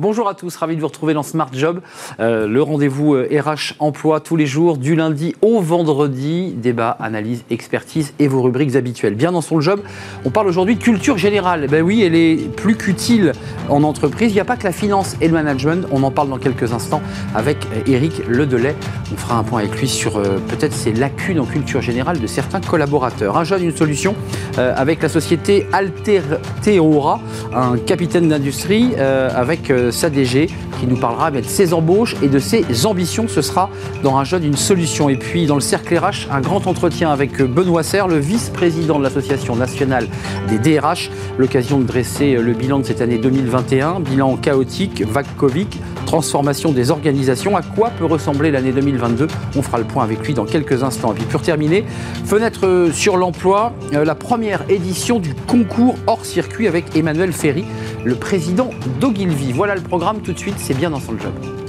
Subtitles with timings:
[0.00, 1.82] Bonjour à tous, ravi de vous retrouver dans Smart Job,
[2.20, 7.44] euh, le rendez-vous RH euh, emploi tous les jours, du lundi au vendredi, débat, analyse,
[7.50, 9.14] expertise et vos rubriques habituelles.
[9.14, 9.82] Bien dans son job,
[10.24, 11.66] on parle aujourd'hui de culture générale.
[11.68, 13.32] Ben oui, elle est plus qu'utile
[13.68, 14.32] en entreprise.
[14.32, 16.72] Il n'y a pas que la finance et le management, on en parle dans quelques
[16.72, 17.02] instants
[17.34, 18.74] avec Eric Ledelay.
[19.12, 22.26] On fera un point avec lui sur euh, peut-être ces lacunes en culture générale de
[22.26, 23.36] certains collaborateurs.
[23.36, 24.14] Un jeune, une solution
[24.56, 27.20] avec la société Alterteora,
[27.54, 32.86] un capitaine d'industrie avec sa DG qui nous parlera de ses embauches et de ses
[32.86, 33.26] ambitions.
[33.28, 33.70] Ce sera
[34.02, 35.08] dans un jeune une solution.
[35.08, 39.04] Et puis dans le cercle RH, un grand entretien avec Benoît Serre, le vice-président de
[39.04, 40.08] l'Association nationale
[40.48, 41.10] des DRH.
[41.38, 45.68] L'occasion de dresser le bilan de cette année 2021, bilan chaotique, vague Covid,
[46.06, 47.56] transformation des organisations.
[47.56, 51.12] À quoi peut ressembler l'année 2022 On fera le point avec lui dans quelques instants.
[51.12, 51.84] Et puis pour terminer,
[52.24, 57.64] fenêtre sur l'emploi, euh, la première édition du concours hors circuit avec Emmanuel Ferry,
[58.04, 59.52] le président d'Ogilvy.
[59.52, 61.59] Voilà le programme tout de suite, c'est bien dans son job.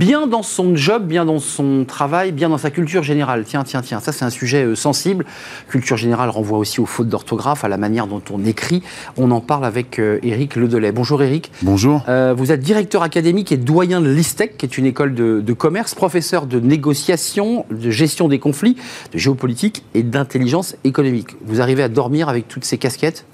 [0.00, 3.44] Bien dans son job, bien dans son travail, bien dans sa culture générale.
[3.46, 5.26] Tiens, tiens, tiens, ça c'est un sujet euh, sensible.
[5.68, 8.82] Culture générale renvoie aussi aux fautes d'orthographe, à la manière dont on écrit.
[9.18, 10.90] On en parle avec Eric euh, Ledelay.
[10.92, 11.52] Bonjour Eric.
[11.60, 12.02] Bonjour.
[12.08, 15.52] Euh, vous êtes directeur académique et doyen de l'ISTEC, qui est une école de, de,
[15.52, 18.76] commerce, professeur de négociation, de gestion des conflits,
[19.12, 21.36] de géopolitique et d'intelligence économique.
[21.44, 23.26] Vous arrivez à dormir avec toutes ces casquettes?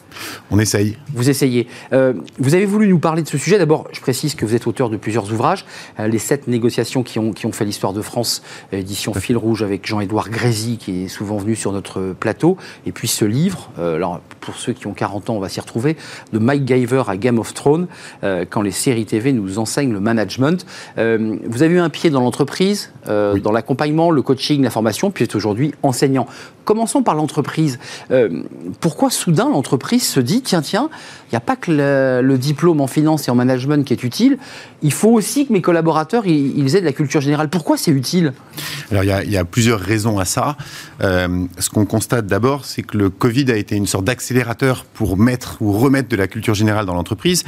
[0.50, 0.96] On essaye.
[1.12, 1.66] Vous essayez.
[1.92, 3.58] Euh, vous avez voulu nous parler de ce sujet.
[3.58, 5.64] D'abord, je précise que vous êtes auteur de plusieurs ouvrages.
[5.98, 8.42] Euh, les sept négociations qui ont, qui ont fait l'histoire de France,
[8.72, 12.56] euh, édition Fil Rouge avec Jean-Édouard Grézy, qui est souvent venu sur notre plateau.
[12.86, 15.96] Et puis ce livre, alors, pour ceux qui ont 40 ans, on va s'y retrouver,
[16.32, 17.86] de Mike Giver à Game of Thrones,
[18.22, 20.66] quand les séries TV nous enseignent le management.
[20.96, 25.34] vous avez eu un pied dans l'entreprise, dans l'accompagnement, le coaching, la formation, puis êtes
[25.34, 26.26] aujourd'hui enseignant.
[26.64, 27.78] Commençons par l'entreprise.
[28.80, 30.88] pourquoi soudain l'entreprise se dit, tiens, tiens,
[31.26, 31.72] il n'y a pas que
[32.22, 34.38] le, diplôme en finance et en management qui est utile,
[34.82, 37.48] il faut aussi que mes collaborateurs, ils, aient de la culture générale.
[37.48, 38.32] Pourquoi c'est utile?
[38.92, 40.56] Alors, il y, a, plusieurs raisons à ça.
[41.02, 45.16] Euh, ce qu'on constate d'abord, c'est que le Covid a été une sorte d'accélérateur pour
[45.16, 47.42] mettre ou remettre de la culture générale dans l'entreprise,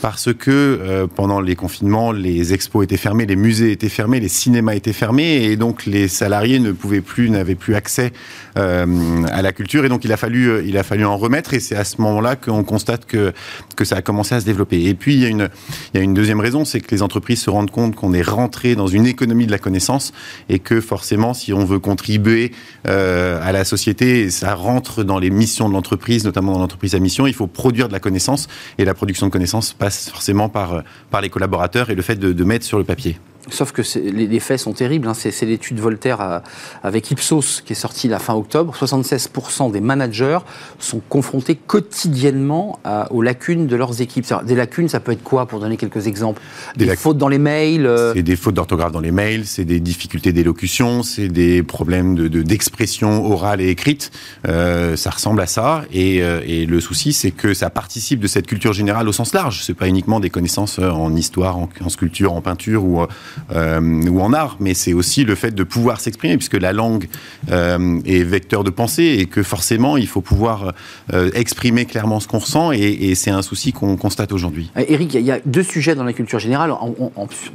[0.00, 4.28] parce que euh, pendant les confinements, les expos étaient fermés, les musées étaient fermés, les
[4.28, 8.12] cinémas étaient fermés, et donc les salariés ne pouvaient plus, n'avaient plus accès
[8.56, 11.60] euh, à la culture, et donc il a fallu, il a fallu en remettre, et
[11.60, 13.32] c'est à ce moment-là qu'on constate que
[13.76, 14.84] que, ça a commencé à se développer.
[14.84, 15.48] Et puis, il y a une,
[15.92, 18.22] il y a une deuxième raison, c'est que les entreprises se rendent compte qu'on est
[18.22, 20.12] rentré dans une économie de la connaissance
[20.48, 22.52] et que forcément, si on veut contribuer
[22.88, 26.98] euh, à la société, ça rentre dans les missions de l'entreprise, notamment dans l'entreprise à
[26.98, 28.48] mission, il faut produire de la connaissance
[28.78, 32.32] et la production de connaissances passe forcément par, par les collaborateurs et le fait de,
[32.32, 33.18] de mettre sur le papier.
[33.50, 35.06] Sauf que les, faits sont terribles.
[35.06, 35.14] Hein.
[35.14, 36.38] C'est l'étude Voltaire euh,
[36.82, 38.74] avec Ipsos qui est sortie la fin octobre.
[38.78, 40.38] 76% des managers
[40.78, 42.78] sont confrontés quotidiennement
[43.10, 44.26] aux lacunes de leurs équipes.
[44.46, 46.40] Des lacunes, ça peut être quoi, pour donner quelques exemples?
[46.76, 49.80] Des, fautes dans les mails euh C'est des fautes d'orthographe dans les mails, c'est des
[49.80, 54.10] difficultés d'élocution, c'est des problèmes d'expression de, orale et écrite.
[54.46, 55.84] Euh, ça ressemble à ça.
[55.92, 59.62] Et, et le souci, c'est que ça participe de cette culture générale au sens large.
[59.62, 63.04] C'est pas uniquement des connaissances en histoire, en, en sculpture, en peinture ou
[63.52, 67.08] euh, ou en art, mais c'est aussi le fait de pouvoir s'exprimer, puisque la langue
[67.50, 70.74] euh, est vecteur de pensée et que forcément il faut pouvoir
[71.12, 74.70] euh, exprimer clairement ce qu'on ressent, et, c'est un souci qu'on constate aujourd'hui.
[74.76, 76.72] Eric, il y a deux sujets dans la culture générale.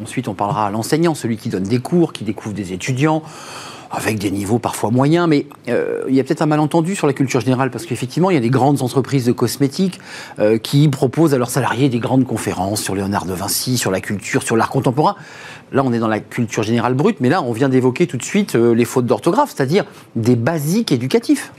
[0.02, 3.24] ensuite, on parlera à l'enseignant, celui qui donne des cours, qui découvre des étudiants
[3.92, 7.14] avec des niveaux parfois moyens, mais euh, il y a peut-être un malentendu sur la
[7.14, 10.00] culture générale, parce qu'effectivement, il y a des grandes entreprises de cosmétiques
[10.40, 14.00] euh, qui proposent à leurs salariés des grandes conférences sur Léonard de Vinci, sur la
[14.00, 15.16] culture, sur l'art contemporain.
[15.72, 18.24] Là, on est dans la culture générale brute, mais là, on vient d'évoquer tout de
[18.24, 19.86] suite euh, les fautes d'orthographe, c'est-à-dire
[20.16, 21.52] des basiques éducatifs.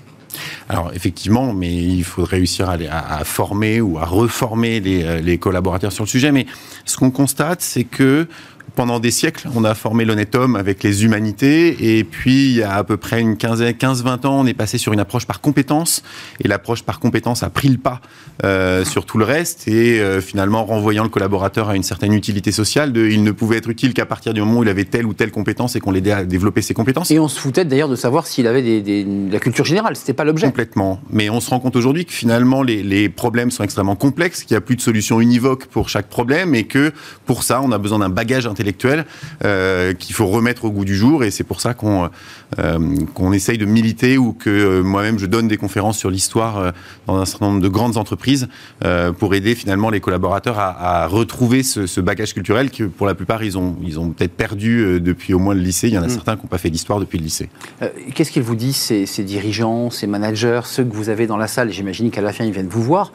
[0.68, 6.04] Alors effectivement, mais il faut réussir à, former ou à reformer les, les, collaborateurs sur
[6.04, 6.30] le sujet.
[6.30, 6.46] Mais
[6.84, 8.28] ce qu'on constate, c'est que
[8.80, 12.62] pendant des siècles, on a formé l'honnête homme avec les humanités, et puis il y
[12.62, 16.02] a à peu près une 15-20 ans, on est passé sur une approche par compétence,
[16.42, 18.00] et l'approche par compétence a pris le pas
[18.42, 22.52] euh, sur tout le reste, et euh, finalement renvoyant le collaborateur à une certaine utilité
[22.52, 25.04] sociale, de, il ne pouvait être utile qu'à partir du moment où il avait telle
[25.04, 27.10] ou telle compétence et qu'on l'aidait à développer ses compétences.
[27.10, 30.24] Et on se foutait d'ailleurs de savoir s'il avait des, la culture générale, c'était pas
[30.24, 30.46] l'objet.
[30.46, 34.42] Complètement, mais on se rend compte aujourd'hui que finalement les, les problèmes sont extrêmement complexes,
[34.42, 36.92] qu'il n'y a plus de solution univoque pour chaque problème, et que
[37.26, 40.96] pour ça on a besoin d'un bagage intellectuel intellectuelle qu'il faut remettre au goût du
[40.96, 41.24] jour.
[41.24, 42.10] Et c'est pour ça qu'on
[43.14, 46.72] qu'on essaye de militer ou que moi-même je donne des conférences sur l'histoire
[47.06, 48.48] dans un certain nombre de grandes entreprises
[49.18, 53.56] pour aider finalement les collaborateurs à, retrouver ce, bagage culturel que pour la plupart ils
[53.56, 55.88] ont, ils ont peut-être perdu depuis au moins le lycée.
[55.88, 56.10] Il y en a mm.
[56.10, 57.48] certains qui n'ont pas fait d'histoire depuis le lycée.
[58.14, 61.46] Qu'est-ce qu'ils vous disent, ces, ces dirigeants, ces managers, ceux que vous avez dans la
[61.46, 61.70] salle?
[61.70, 63.12] J'imagine qu'à la fin ils viennent vous voir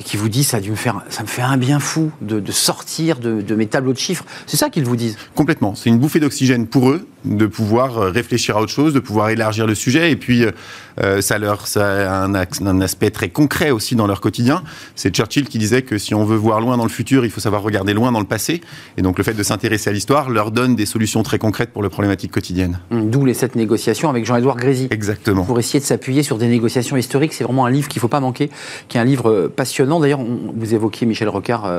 [0.00, 2.10] et qui vous disent ça, a dû me faire, ça me fait un bien fou
[2.20, 4.24] de, sortir de, de, mes tableaux de chiffres.
[4.46, 5.74] C'est ça qu'ils vous disent Complètement.
[5.74, 9.30] C'est une bouffée d'oxygène pour eux de pouvoir euh, réfléchir à autre chose, de pouvoir
[9.30, 10.10] élargir le sujet.
[10.10, 10.52] Et puis, euh,
[11.02, 14.62] euh, ça, leur, ça a un, un, aspect très concret aussi dans leur quotidien.
[14.94, 17.40] C'est Churchill qui disait que si on veut voir loin dans le futur, il faut
[17.40, 18.60] savoir regarder loin dans le passé.
[18.96, 21.82] Et donc, le fait de s'intéresser à l'histoire leur donne des solutions très concrètes pour
[21.82, 22.78] les problématiques quotidiennes.
[22.90, 24.88] Hum, d'où les sept négociations avec Jean-Édouard Grézy.
[24.90, 25.44] Exactement.
[25.44, 27.32] Pour essayer de s'appuyer sur des négociations historiques.
[27.32, 28.50] C'est vraiment un livre qu'il ne faut pas manquer,
[28.88, 29.83] qui est un livre passionnant.
[30.00, 31.70] D'ailleurs, vous évoquiez Michel Rocard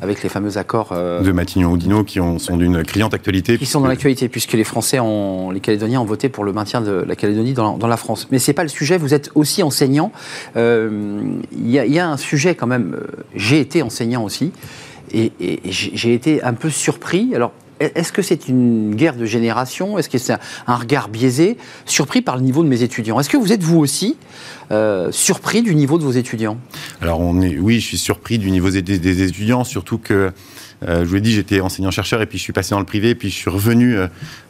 [0.00, 0.92] avec les fameux accords.
[0.92, 3.58] de Matignon-Oudinot qui ont, sont d'une criante actualité.
[3.58, 6.80] Qui sont dans l'actualité, puisque les Français ont, les Calédoniens ont voté pour le maintien
[6.80, 8.28] de la Calédonie dans, la France.
[8.30, 10.12] Mais ce n'est pas le sujet, vous êtes aussi enseignant.
[10.54, 14.52] Il euh, y, a un sujet quand même, euh, j'ai été enseignant aussi,
[15.12, 15.32] et,
[15.64, 17.34] j'ai été un peu surpris.
[17.34, 19.98] Alors, est-ce que c'est une guerre de génération?
[19.98, 20.34] Est-ce que c'est
[20.66, 21.56] un, regard biaisé?
[21.86, 23.18] Surpris par le niveau de mes étudiants.
[23.20, 24.16] Est-ce que vous êtes vous aussi
[24.70, 26.58] euh, surpris du niveau de vos étudiants?
[27.00, 30.32] Alors on est, oui, je suis surpris du niveau des, des étudiants, surtout que
[30.86, 33.10] euh, je vous l'ai dit, j'étais enseignant-chercheur et puis je suis passé dans le privé,
[33.10, 34.06] et puis je suis revenu euh,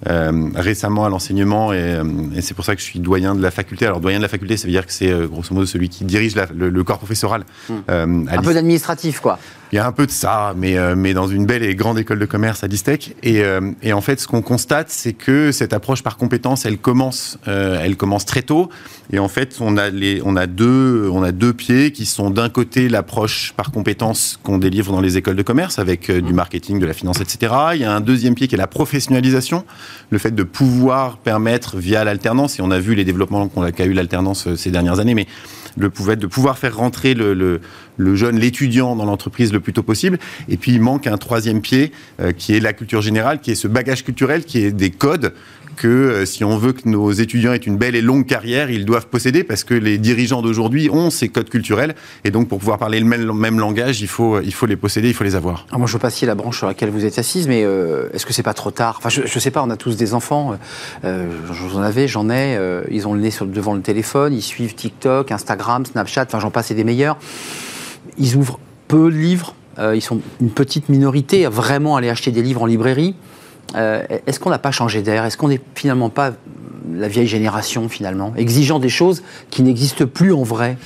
[0.08, 2.00] euh, récemment à l'enseignement et,
[2.40, 3.86] c'est pour ça que je suis doyen de la faculté.
[3.86, 6.34] Alors doyen de la faculté, ça veut dire que c'est grosso modo celui qui dirige
[6.54, 7.44] le, corps professoral.
[7.68, 8.28] Hmm.
[8.28, 9.38] un peu d'administratif, quoi.
[9.72, 12.18] Il y a un peu de ça, mais, mais dans une belle et grande école
[12.18, 13.16] de commerce à Distec.
[13.22, 13.42] Et,
[13.82, 17.96] et en fait, ce qu'on constate, c'est que cette approche par compétence, elle commence, elle
[17.96, 18.68] commence très tôt.
[19.12, 22.30] Et en fait, on a, les, on a, deux, on a deux pieds qui sont
[22.30, 26.78] d'un côté l'approche par compétence qu'on délivre dans les écoles de commerce avec du marketing,
[26.78, 27.52] de la finance, etc.
[27.74, 29.64] Il y a un deuxième pied qui est la professionnalisation,
[30.10, 33.92] le fait de pouvoir permettre via l'alternance, et on a vu les développements qu'a eu
[33.92, 35.26] l'alternance euh, ces dernières années, mais
[35.76, 37.60] le de pouvoir faire rentrer le,
[38.14, 40.18] jeune, l'étudiant dans l'entreprise le plus tôt possible.
[40.48, 43.54] Et puis il manque un troisième pied euh, qui est la culture générale, qui est
[43.54, 45.32] ce bagage culturel, qui est des codes
[45.74, 48.84] que euh, si on veut que nos étudiants aient une belle et longue carrière, ils
[48.84, 51.94] doivent posséder parce que les dirigeants d'aujourd'hui ont ces codes culturels
[52.24, 55.14] et donc pour pouvoir parler le même, langage, il faut, il faut les posséder, il
[55.14, 55.66] faut les avoir.
[55.72, 58.26] moi, je veux pas scier la branche sur laquelle vous êtes assise, mais euh, est-ce
[58.26, 58.96] que c'est pas trop tard?
[58.98, 59.62] Enfin, je, ne sais pas.
[59.62, 60.56] On a tous des enfants.
[61.04, 62.58] Euh, j'en avais, j'en ai.
[62.90, 64.32] ils ont le nez sur, devant le téléphone.
[64.32, 66.24] Ils suivent TikTok, Instagram, Snapchat.
[66.24, 67.18] Enfin, j'en passe et des meilleurs.
[68.18, 68.58] Ils ouvrent
[68.88, 69.54] peu de livres.
[69.78, 73.14] ils sont une petite minorité à vraiment aller acheter des livres en librairie.
[73.74, 75.24] Euh, est-ce qu'on n'a pas changé d'air?
[75.24, 76.32] Est-ce qu'on n'est finalement pas
[76.92, 80.76] la vieille génération, finalement, exigeant des choses qui n'existent plus en vrai?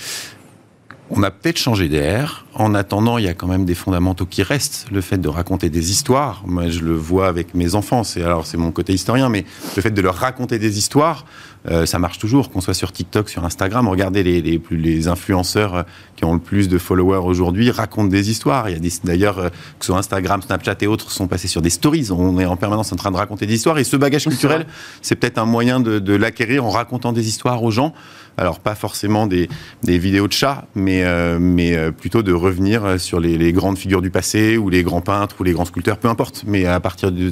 [1.11, 2.47] On a peut-être changé d'air.
[2.59, 4.87] En attendant, il y a quand même des fondamentaux qui restent.
[4.91, 8.47] Le fait de raconter des histoires, moi je le vois avec mes enfants, c'est alors
[8.47, 9.45] c'est mon côté historien, mais
[9.77, 11.25] le fait de leur raconter des histoires,
[11.71, 13.87] euh, ça marche toujours, qu'on soit sur TikTok, sur Instagram.
[13.89, 15.83] Regardez les, les, les influenceurs euh,
[16.17, 18.69] qui ont le plus de followers aujourd'hui racontent des histoires.
[18.69, 21.63] Il y a d'ailleurs, euh, que ce soit Instagram, Snapchat et autres, sont passés sur
[21.63, 22.11] des stories.
[22.11, 23.79] On est en permanence en train de raconter des histoires.
[23.79, 24.67] Et ce bagage culturel,
[25.03, 27.93] c'est peut-être un moyen de, de l'acquérir en racontant des histoires aux gens.
[28.37, 29.49] Alors pas forcément des,
[29.83, 31.05] des vidéos de chats, mais,
[31.41, 35.45] mais plutôt de revenir sur les, grandes figures du passé ou les grands peintres ou
[35.45, 37.31] les grands sculpteurs, peu importe, mais à partir de,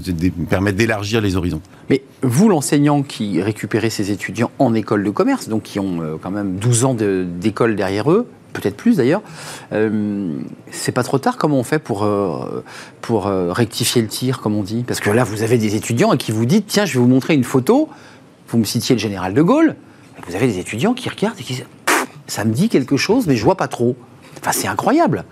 [0.49, 1.61] permettre d'élargir les horizons.
[1.91, 6.17] Mais vous, l'enseignant qui récupérez ces étudiants en école de commerce, donc qui ont euh,
[6.21, 9.23] quand même 12 ans d'école derrière eux, peut-être plus d'ailleurs.
[9.73, 10.39] Euh,
[10.71, 12.63] c'est pas trop tard Comment on fait pour, euh,
[13.01, 14.85] pour rectifier le tir, comme on dit?
[14.87, 17.35] Parce que là, vous avez des étudiants qui vous disent tiens, je vais vous montrer
[17.35, 17.89] une photo.
[18.49, 19.77] Vous me citiez le général de Gaulle.
[20.27, 21.67] Vous avez des étudiants qui regardent et qui disent
[22.27, 23.97] ça me dit quelque chose, mais je vois pas trop.
[24.41, 25.25] Enfin, c'est incroyable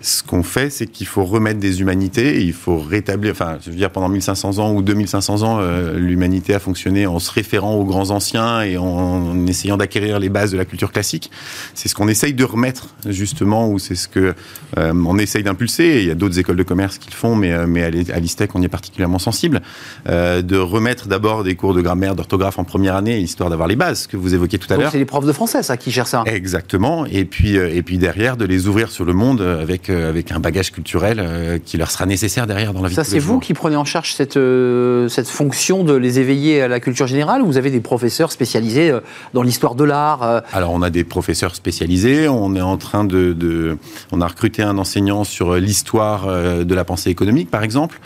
[0.00, 3.32] ce qu'on fait, c'est qu'il faut remettre des humanités et il faut rétablir.
[3.32, 7.18] Enfin, je veux dire, pendant 1500 ans ou 2500 ans, euh, l'humanité a fonctionné en
[7.18, 11.30] se référant aux grands anciens et en, essayant d'acquérir les bases de la culture classique.
[11.74, 14.34] C'est ce qu'on essaye de remettre, justement, ou c'est ce que
[14.78, 16.00] euh, on essaye d'impulser.
[16.02, 18.54] Il y a d'autres écoles de commerce qui le font, mais, euh, mais à l'ISTEC,
[18.54, 19.62] on y est particulièrement sensible.
[20.06, 24.06] de remettre d'abord des cours de grammaire, d'orthographe en première année, histoire d'avoir les bases
[24.06, 24.90] que vous évoquiez tout à l'heure.
[24.90, 26.24] C'est les profs de français, ça, qui gèrent ça.
[26.26, 27.06] Exactement.
[27.06, 30.40] Et puis, et puis derrière, de les ouvrir sur le monde avec euh, avec un
[30.40, 32.94] bagage culturel euh, qui leur sera nécessaire derrière dans la vie.
[32.94, 36.68] Ça, c'est vous qui prenez en charge cette, euh, cette fonction de les éveiller à
[36.68, 38.92] la culture générale ou vous avez des professeurs spécialisés
[39.32, 42.28] dans l'histoire de l'art Alors, on a des professeurs spécialisés.
[42.28, 43.78] On est en train de,
[44.12, 48.00] on a recruté un enseignant sur l'histoire de la pensée économique, par exemple.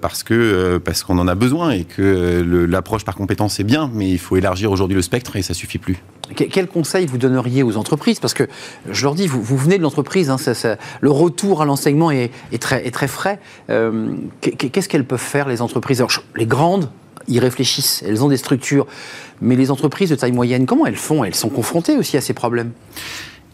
[0.00, 4.08] Parce que parce qu'on en a besoin et que l'approche par compétence est bien, mais
[4.10, 6.00] il faut élargir aujourd'hui le spectre et ça suffit plus.
[6.34, 8.20] Quel conseil vous donneriez aux entreprises?
[8.20, 8.46] Parce que
[8.88, 10.36] je leur dis, vous, vous venez de l'entreprise, hein,
[11.00, 12.30] le retour à l'enseignement est,
[12.60, 13.40] très, est, très, frais.
[13.68, 16.00] Euh, qu'est-ce qu'elles peuvent faire, les entreprises?
[16.00, 16.90] Alors, Les grandes,
[17.26, 18.86] ils réfléchissent, elles ont des structures.
[19.40, 21.24] Mais les entreprises de taille moyenne, comment elles font?
[21.24, 22.72] Elles sont confrontées aussi à ces problèmes.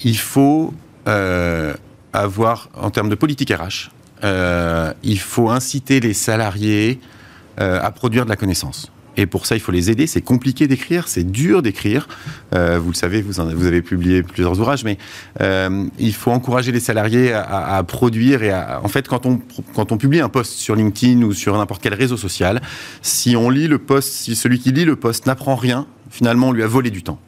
[0.02, 0.74] Il faut
[1.08, 1.72] euh,
[2.12, 3.90] avoir, en termes de politique RH,
[4.24, 7.00] euh, il faut inciter les salariés
[7.60, 8.90] euh, à produire de la connaissance.
[9.18, 10.06] Et pour ça, il faut les aider.
[10.06, 12.06] C'est compliqué d'écrire, c'est dur d'écrire.
[12.54, 14.98] Euh, vous le savez, vous, avez publié plusieurs ouvrages, mais
[15.98, 18.42] il faut encourager les salariés à, produire.
[18.42, 19.40] Et en fait, quand on,
[19.74, 22.60] quand on publie un post sur LinkedIn ou sur n'importe quel réseau social,
[23.00, 26.52] si on lit le post, si celui qui lit le post n'apprend rien, finalement, on
[26.52, 27.18] lui a volé du temps.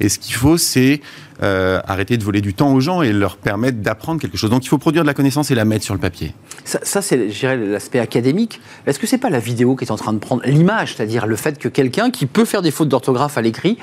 [0.00, 1.00] Et ce qu'il faut, c'est
[1.42, 4.50] euh, arrêter de voler du temps aux gens et leur permettre d'apprendre quelque chose.
[4.50, 6.34] Donc il faut produire de la connaissance et la mettre sur le papier.
[6.64, 8.60] Ça, ça c'est, l'aspect académique.
[8.86, 11.36] Est-ce que c'est pas la vidéo qui est en train de prendre l'image, c'est-à-dire le
[11.36, 13.78] fait que quelqu'un qui peut faire des fautes d'orthographe à l'écrit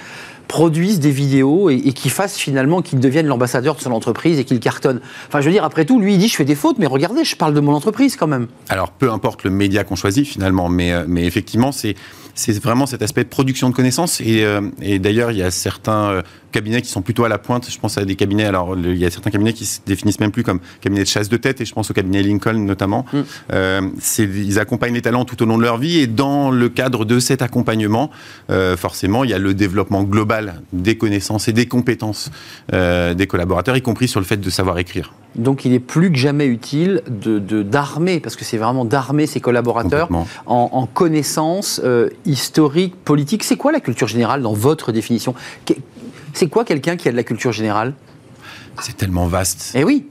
[0.48, 4.46] produise des vidéos et, et qui fasse finalement qu'il devienne l'ambassadeur de son entreprise et
[4.46, 5.00] qu'il cartonne?
[5.28, 7.24] Enfin, je veux dire, après tout, lui, il dit je fais des fautes, mais regardez,
[7.24, 8.48] je parle de mon entreprise quand même.
[8.70, 11.96] Alors, peu importe le média qu'on choisit finalement, mais, euh, mais effectivement, c'est
[12.36, 14.22] c'est vraiment cet aspect de production de connaissances.
[14.22, 17.70] Et, euh, et d'ailleurs, il y a certains cabinets qui sont plutôt à la pointe.
[17.70, 20.32] Je pense à des cabinets, alors il y a certains cabinets qui se définissent même
[20.32, 23.06] plus comme cabinets de chasse de tête, et je pense au cabinet Lincoln notamment.
[23.12, 23.18] Mm.
[23.54, 23.82] Euh,
[24.20, 27.20] ils accompagnent les talents tout au long de leur vie, et dans le cadre de
[27.20, 28.10] cet accompagnement,
[28.50, 32.32] euh, forcément, il y a le développement global des connaissances et des compétences
[32.74, 35.14] euh, des collaborateurs, y compris sur le fait de savoir écrire.
[35.36, 39.28] Donc il est plus que jamais utile d'armer, de, d'armer parce que c'est vraiment d'armer
[39.28, 40.10] ses collaborateurs
[40.48, 41.80] en, en, connaissances
[42.26, 43.44] historiques, politiques.
[43.44, 45.36] C'est quoi la culture générale dans votre définition?
[46.34, 47.94] C'est quoi quelqu'un qui a de la culture générale?
[48.82, 49.72] C'est tellement vaste.
[49.76, 50.08] Eh oui.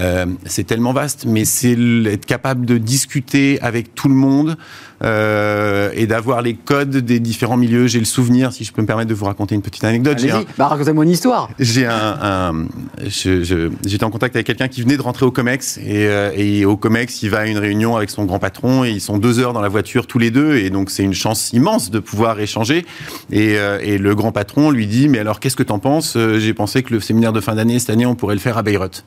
[0.00, 4.56] Euh, c'est tellement vaste, mais c'est être capable de discuter avec tout le monde
[5.04, 7.86] euh, et d'avoir les codes des différents milieux.
[7.86, 10.18] J'ai le souvenir, si je peux me permettre de vous raconter une petite anecdote.
[10.18, 11.50] Allez-y, bah, racontez-moi une histoire.
[11.58, 12.66] J'ai un,
[13.06, 16.76] j'étais en contact avec quelqu'un qui venait de rentrer au Comex et, euh, et, au
[16.76, 19.52] Comex, il va à une réunion avec son grand patron et ils sont deux heures
[19.52, 22.84] dans la voiture tous les deux et donc c'est une chance immense de pouvoir échanger.
[23.30, 26.16] Et, et le grand patron lui dit, mais alors qu'est-ce que t'en penses?
[26.38, 28.62] J'ai pensé que le séminaire de fin d'année cette année, on pourrait le faire à
[28.62, 29.04] Beyrouth.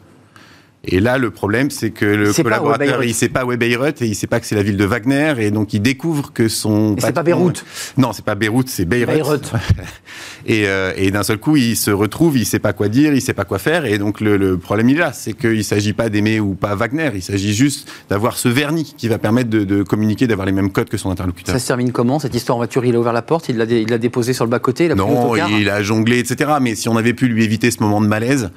[0.83, 4.07] Et là, le problème, c'est que le collaborateur, il sait pas où est Beyrouth et
[4.07, 6.95] il sait pas que c'est la ville de Wagner et donc il découvre que son.
[6.97, 7.63] C'est pas Beyrouth.
[7.97, 9.13] Non, c'est pas Beyrouth, c'est Beyrouth.
[9.13, 9.51] Beyrouth.
[10.47, 13.21] et, euh, et d'un seul coup, il se retrouve, il sait pas quoi dire, il
[13.21, 15.93] sait pas quoi faire et donc le, le problème il est là, c'est qu'il s'agit
[15.93, 19.63] pas d'aimer ou pas Wagner, il s'agit juste d'avoir ce vernis qui va permettre de,
[19.63, 21.53] de communiquer, d'avoir les mêmes codes que son interlocuteur.
[21.53, 22.85] Ça se termine comment cette histoire en voiture?
[22.85, 25.35] Il a ouvert la porte, il l'a déposé sur le bas côté, il a non,
[25.35, 26.53] il a jonglé, etc.
[26.59, 28.49] Mais si on avait pu lui éviter ce moment de malaise,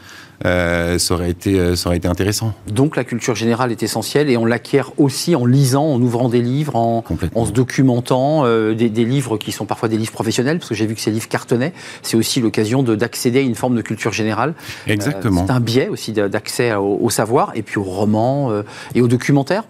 [0.45, 2.53] euh, ça, aurait été, euh, ça aurait été intéressant.
[2.71, 6.43] Donc la culture générale est essentielle et on l'acquiert aussi en lisant, en ouvrant des
[6.43, 10.69] livres, en, en se documentant, euh, des, livres qui sont parfois des livres professionnels, parce
[10.69, 11.73] que j'ai vu que ces livres cartonnaient.
[12.03, 14.55] C'est aussi l'occasion d'accéder à une forme de culture générale.
[14.87, 15.47] Exactement.
[15.47, 18.51] c'est un biais aussi d'accès au, savoir et puis aux romans
[18.95, 19.65] et aux documentaires.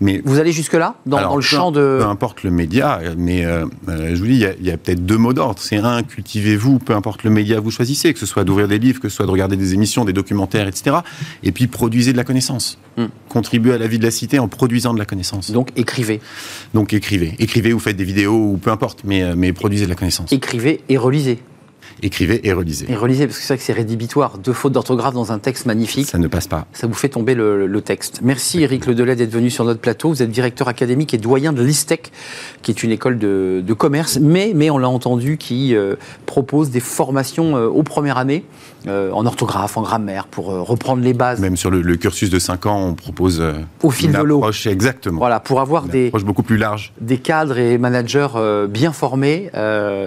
[0.00, 1.98] Mais vous allez jusque-là dans, le champ de...
[2.00, 5.32] Peu importe le média, mais je vous dis, il y a, a peut-être deux mots
[5.32, 5.60] d'ordre.
[5.60, 8.78] C'est un, cultivez-vous, peu importe le média que vous choisissez, que ce soit d'ouvrir des
[8.78, 10.96] livres, que ce soit de regarder des émissions, des documentaires, etc.
[11.42, 12.78] Et puis produisez de la connaissance.
[12.96, 13.06] Hmm.
[13.28, 15.50] Contribuez à la vie de la cité en produisant de la connaissance.
[15.50, 16.20] Donc écrivez.
[16.72, 17.34] Donc écrivez.
[17.38, 20.32] Écrivez ou faites des vidéos ou peu importe, mais, euh, mais produisez de la connaissance.
[20.32, 21.38] Écrivez et relisez
[22.02, 22.86] écrivez et relisez.
[22.90, 24.38] Et relisez, parce que c'est vrai que c'est rédhibitoire.
[24.38, 26.06] Deux fautes d'orthographe dans un texte magnifique.
[26.06, 26.66] Ça ne passe pas.
[26.72, 28.20] Ça vous fait tomber le, texte.
[28.22, 30.08] Merci Eric Ledelay d'être venu sur notre plateau.
[30.08, 32.10] Vous êtes directeur académique et doyen de l'ISTEC,
[32.62, 36.80] qui est une école de, commerce, mais, mais on l'a entendu, qui euh, propose des
[36.80, 38.44] formations euh, aux premières années,
[38.86, 41.40] euh, en orthographe, en grammaire, pour reprendre les bases.
[41.40, 43.42] Même sur le, cursus de 5 ans, on propose
[43.82, 44.38] Au fil une de l'eau.
[44.38, 45.18] approche, exactement.
[45.18, 46.92] Voilà, pour avoir des, approche beaucoup plus large.
[47.00, 48.28] des cadres et managers
[48.68, 49.50] bien formés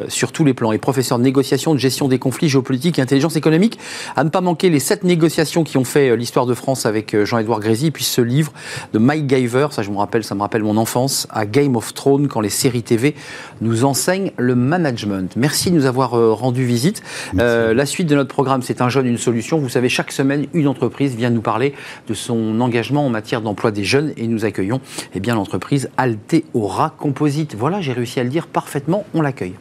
[0.07, 3.35] sur tous les plans, et professeurs de négociation, de gestion des conflits géopolitique et intelligence
[3.35, 3.79] économique.
[4.15, 7.13] À ne pas manquer les sept négociations qui ont fait euh, l'histoire de France avec
[7.13, 8.51] euh, Jean-Édouard Grézy, et puis ce livre
[8.93, 11.93] de Mike Giver, ça je me rappelle, ça me rappelle mon enfance, à Game of
[11.93, 13.15] Thrones, quand les séries TV
[13.61, 15.33] nous enseignent le management.
[15.35, 17.01] Merci de nous avoir euh, rendu visite.
[17.33, 19.57] la suite de notre programme, c'est un jeune, une solution.
[19.57, 21.73] Vous savez, chaque semaine, une entreprise vient nous parler
[22.07, 24.79] de son engagement en matière d'emploi des jeunes et nous accueillons
[25.15, 27.55] eh l'entreprise Alteora Composite.
[27.55, 29.55] Voilà, j'ai réussi à le dire parfaitement, on l'accueille.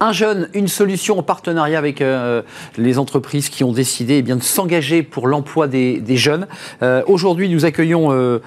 [0.00, 2.42] Un jeune, une solution en partenariat avec euh,
[2.76, 6.46] les entreprises qui ont décidé eh bien, de s'engager pour l'emploi des, jeunes.
[6.82, 8.40] Euh, aujourd'hui, nous accueillons euh,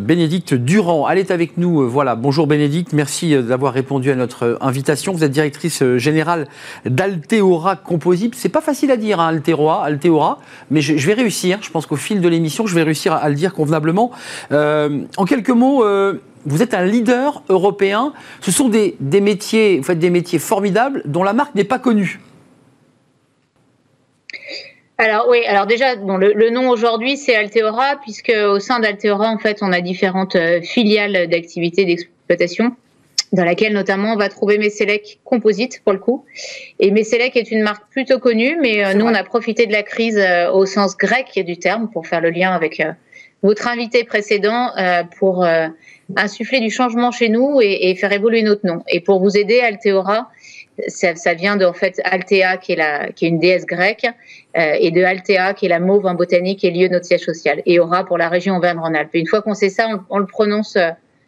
[0.00, 1.08] Bénédicte Durand.
[1.08, 1.88] Elle est avec nous.
[1.88, 2.14] voilà.
[2.14, 5.12] Bonjour Bénédicte, merci d'avoir répondu à notre invitation.
[5.12, 6.46] Vous êtes directrice générale
[6.84, 8.34] d'Alteora Composite.
[8.34, 11.58] C'est pas facile à dire, hein, Alteora, Alteora, mais je, vais réussir.
[11.62, 14.10] Je pense qu'au fil de l'émission, je vais réussir à, à, le dire convenablement.
[14.50, 15.84] en quelques mots,
[16.44, 18.12] vous êtes un leader européen.
[18.40, 22.20] Ce sont des, métiers, vous faites des métiers formidables dont la marque n'est pas connue.
[24.98, 29.38] Alors oui, alors déjà, bon, le, nom aujourd'hui c'est Alteora, puisque au sein d'Alteora, en
[29.38, 32.76] fait, on a différentes euh, filiales d'activités d'exploitation
[33.32, 36.24] dans laquelle notamment on va trouver Messelec Composite pour le coup.
[36.78, 39.82] Et Messelec est une marque plutôt connue, mais euh, nous on a profité de la
[39.82, 42.92] crise euh, au sens grec du terme pour faire le lien avec euh,
[43.42, 44.70] votre invité précédent
[45.18, 45.44] pour
[46.16, 48.82] insuffler du changement chez nous et, faire évoluer notre nom.
[48.88, 50.30] Et pour vous aider, Alteora,
[50.88, 54.06] ça, vient de en fait Altea qui est la qui est une déesse grecque
[54.54, 57.62] et de Altea qui est la mauve en botanique et lieu de notre siège social.
[57.66, 59.10] Et Aura pour la région Auvergne-Rhône-Alpes.
[59.14, 60.76] Une fois qu'on sait ça, on le prononce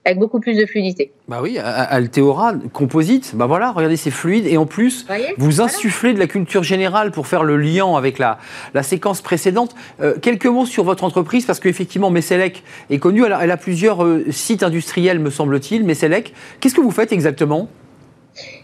[0.05, 1.13] avec beaucoup plus de fluidité.
[1.29, 4.47] Bah oui, Alteora, composite, bah voilà, regardez, c'est fluide.
[4.47, 5.07] Et en plus,
[5.39, 8.39] vous insufflez de la culture générale pour faire le lien avec la,
[8.75, 9.75] la séquence précédente.
[10.01, 13.25] Euh, quelques mots sur votre entreprise, parce qu'effectivement, Messelec est connue.
[13.25, 15.85] Elle, elle a, plusieurs euh, sites industriels, me semble-t-il.
[15.85, 17.69] Messelec, qu'est-ce que vous faites exactement?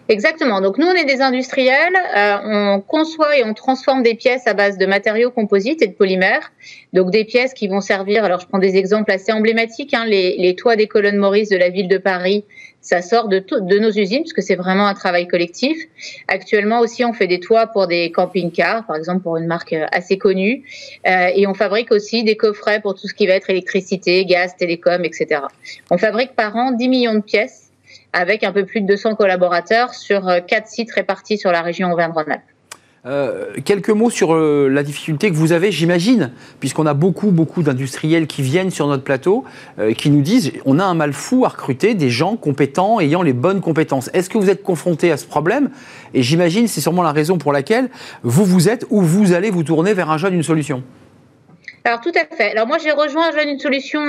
[0.08, 0.60] Exactement.
[0.60, 1.94] Donc nous, on est des industriels.
[2.16, 5.92] Euh, on conçoit et on transforme des pièces à base de matériaux composites et de
[5.92, 6.50] polymères.
[6.92, 8.24] Donc des pièces qui vont servir.
[8.24, 9.94] Alors je prends des exemples assez emblématiques.
[9.94, 12.44] Hein, les, toits des colonnes Maurice de la ville de Paris.
[12.80, 13.44] Ça sort de,
[13.78, 15.76] nos usines parce que c'est vraiment un travail collectif.
[16.28, 20.16] Actuellement aussi, on fait des toits pour des camping-cars, par exemple pour une marque assez
[20.16, 20.64] connue.
[21.06, 24.56] Euh, et on fabrique aussi des coffrets pour tout ce qui va être électricité, gaz,
[24.56, 25.42] télécom, etc.
[25.90, 27.59] On fabrique par an 10 millions de pièces
[28.12, 31.92] avec un peu plus de 200 collaborateurs sur euh, quatre sites répartis sur la région
[31.92, 32.42] Auvergne-Rhône-Alpes.
[33.06, 37.62] Euh, quelques mots sur euh, la difficulté que vous avez, j'imagine, puisqu'on a beaucoup, beaucoup
[37.62, 39.44] d'industriels qui viennent sur notre plateau,
[39.96, 43.32] qui nous disent on a un mal fou à recruter des gens compétents, ayant les
[43.32, 44.10] bonnes compétences.
[44.12, 45.70] Est-ce que vous êtes confronté à ce problème?
[46.12, 47.88] Et j'imagine, c'est sûrement la raison pour laquelle
[48.22, 50.82] vous vous êtes ou vous allez vous tourner vers un jeune une solution.
[51.84, 52.50] Alors tout à fait.
[52.50, 54.02] Alors moi j'ai rejoint un jeune une solution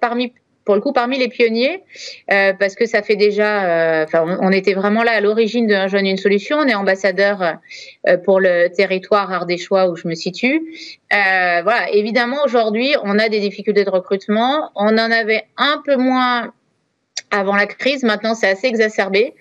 [0.00, 0.32] parmi
[0.66, 1.84] pour le coup parmi les pionniers
[2.30, 5.86] euh, parce que ça fait déjà, euh, enfin on, était vraiment là à l'origine d'un
[5.86, 6.58] jeune une solution.
[6.58, 7.40] On est ambassadeur
[8.06, 10.60] euh, pour le territoire ardéchois où je me situe.
[11.10, 14.70] voilà, évidemment aujourd'hui on a des difficultés de recrutement.
[14.74, 16.52] On en avait un peu moins
[17.32, 18.04] avant la crise.
[18.04, 19.34] Maintenant, c'est assez exacerbé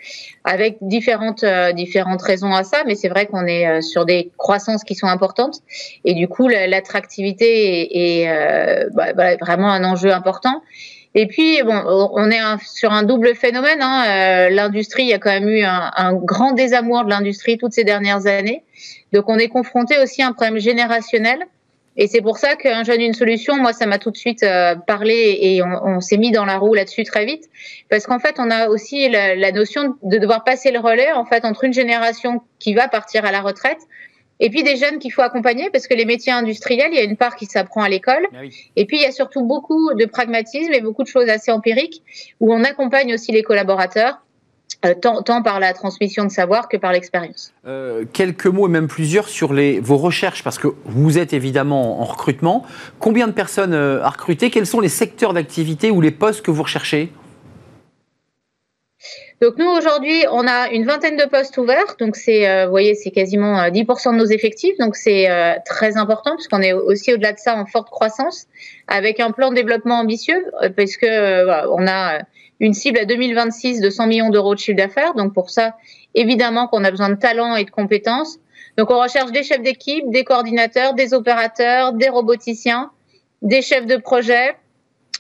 [0.44, 4.94] avec différentes différentes raisons à ça, mais c'est vrai qu'on est sur des croissances qui
[4.94, 5.60] sont importantes
[6.04, 10.62] et du coup l'attractivité est, bah, bah, vraiment un enjeu important.
[11.18, 11.82] Et puis, bon,
[12.14, 13.82] on est sur un double phénomène.
[13.82, 14.04] Hein.
[14.06, 17.86] Euh, l'industrie, il y a quand même eu un, grand désamour de l'industrie toutes ces
[17.86, 18.64] dernières années.
[19.14, 21.40] Donc, on est confronté aussi à un problème générationnel.
[21.98, 24.76] Et c'est pour ça qu'un jeune une solution, moi, ça m'a tout de suite euh,
[24.76, 27.46] parlé et on, s'est mis dans la roue là-dessus très vite,
[27.90, 31.24] parce qu'en fait, on a aussi la, la, notion de devoir passer le relais en
[31.24, 33.80] fait entre une génération qui va partir à la retraite
[34.40, 37.04] et puis des jeunes qu'il faut accompagner parce que les métiers industriels, il y a
[37.04, 38.28] une part qui s'apprend à l'école.
[38.34, 38.40] Ah
[38.76, 42.02] et puis il y a surtout beaucoup de pragmatisme et beaucoup de choses assez empiriques
[42.40, 44.22] où on accompagne aussi les collaborateurs.
[44.84, 47.54] Euh, tant, tant, par la transmission de savoir que par l'expérience.
[47.66, 52.02] Euh, quelques mots et même plusieurs sur les, vos recherches, parce que vous êtes évidemment
[52.02, 52.66] en recrutement.
[53.00, 54.50] Combien de personnes euh, à recruter?
[54.50, 57.12] Quels sont les secteurs d'activité ou les postes que vous recherchez?
[59.42, 62.96] Donc nous aujourd'hui, on a une vingtaine de postes ouverts, donc c'est, euh, vous voyez,
[62.96, 67.14] c'est quasiment 10% euh, de nos effectifs, donc c'est euh, très important puisqu'on est aussi
[67.14, 68.48] au-delà de ça en forte croissance,
[68.88, 70.46] avec un plan de développement ambitieux,
[70.78, 72.20] parce que on a
[72.62, 75.76] une cible à 2026 de 100 millions d'euros de chiffre d'affaires, donc pour ça,
[76.14, 78.38] évidemment qu'on a besoin de talents et de compétences.
[78.78, 82.92] Donc on recherche des chefs d'équipe, des coordinateurs, des opérateurs, des roboticiens,
[83.42, 84.54] des chefs de projet, euh,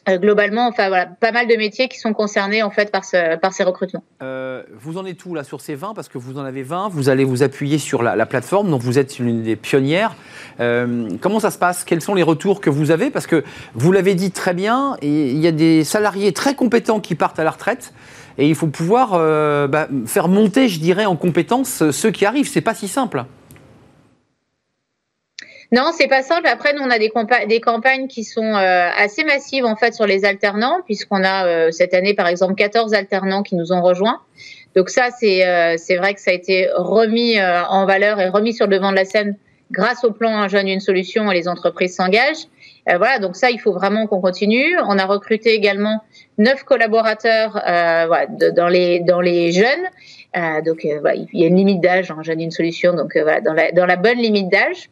[0.07, 3.53] globalement, enfin voilà, pas mal de métiers qui sont concernés en fait par, ce, par
[3.53, 4.03] ces recrutements.
[4.21, 6.89] Euh, vous en êtes où là sur ces 20 Parce que vous en avez 20,
[6.89, 10.15] vous allez vous appuyer sur la, plateforme, donc vous êtes une des pionnières.
[10.59, 11.83] Euh, comment ça se passe?
[11.83, 13.09] Quels sont les retours que vous avez?
[13.09, 17.15] Parce que vous l'avez dit très bien, il y a des salariés très compétents qui
[17.15, 17.93] partent à la retraite.
[18.37, 19.11] Et il faut pouvoir
[19.69, 22.49] bah, faire monter, je dirais, en compétences ceux qui arrivent.
[22.49, 23.23] C'est pas si simple.
[25.71, 26.47] Non, c'est pas simple.
[26.47, 27.11] Après, nous, on a des,
[27.47, 31.71] des campagnes qui sont euh, assez massives en fait sur les alternants, puisqu'on a euh,
[31.71, 34.21] cette année, par exemple, 14 alternants qui nous ont rejoints.
[34.75, 38.53] Donc ça, c'est euh, c'est vrai que ça a été remis en valeur et remis
[38.53, 39.37] sur le devant de la scène
[39.71, 42.45] grâce au plan Un jeune une solution et les entreprises s'engagent.
[42.85, 44.77] voilà, donc ça, il faut vraiment qu'on continue.
[44.87, 46.03] On a recruté également
[46.37, 50.63] neuf collaborateurs voilà, dans les dans les jeunes.
[50.63, 52.93] donc voilà, il y a une limite d'âge, Un jeune une solution.
[52.93, 54.89] Donc voilà, dans la dans la bonne limite d'âge.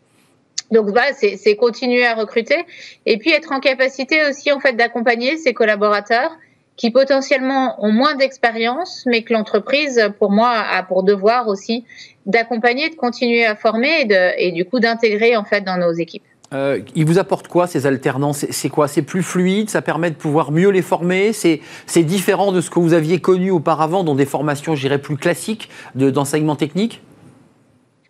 [0.74, 2.66] Donc voilà, c'est continuer à recruter
[3.06, 6.32] et puis être en capacité aussi en fait d'accompagner ses collaborateurs
[6.76, 11.86] qui potentiellement ont moins d'expérience, mais que l'entreprise, pour moi, a pour devoir aussi
[12.26, 14.08] d'accompagner, de continuer à former
[14.40, 16.24] et du coup d'intégrer en fait dans nos équipes.
[16.54, 18.88] Euh, il vous apporte quoi ces alternances C'est quoi?
[18.88, 19.70] C'est plus fluide?
[19.70, 21.34] Ça permet de pouvoir mieux les former?
[21.34, 25.70] C'est différent de ce que vous aviez connu auparavant dans des formations, j'irais, plus classiques
[25.94, 27.02] d'enseignement technique?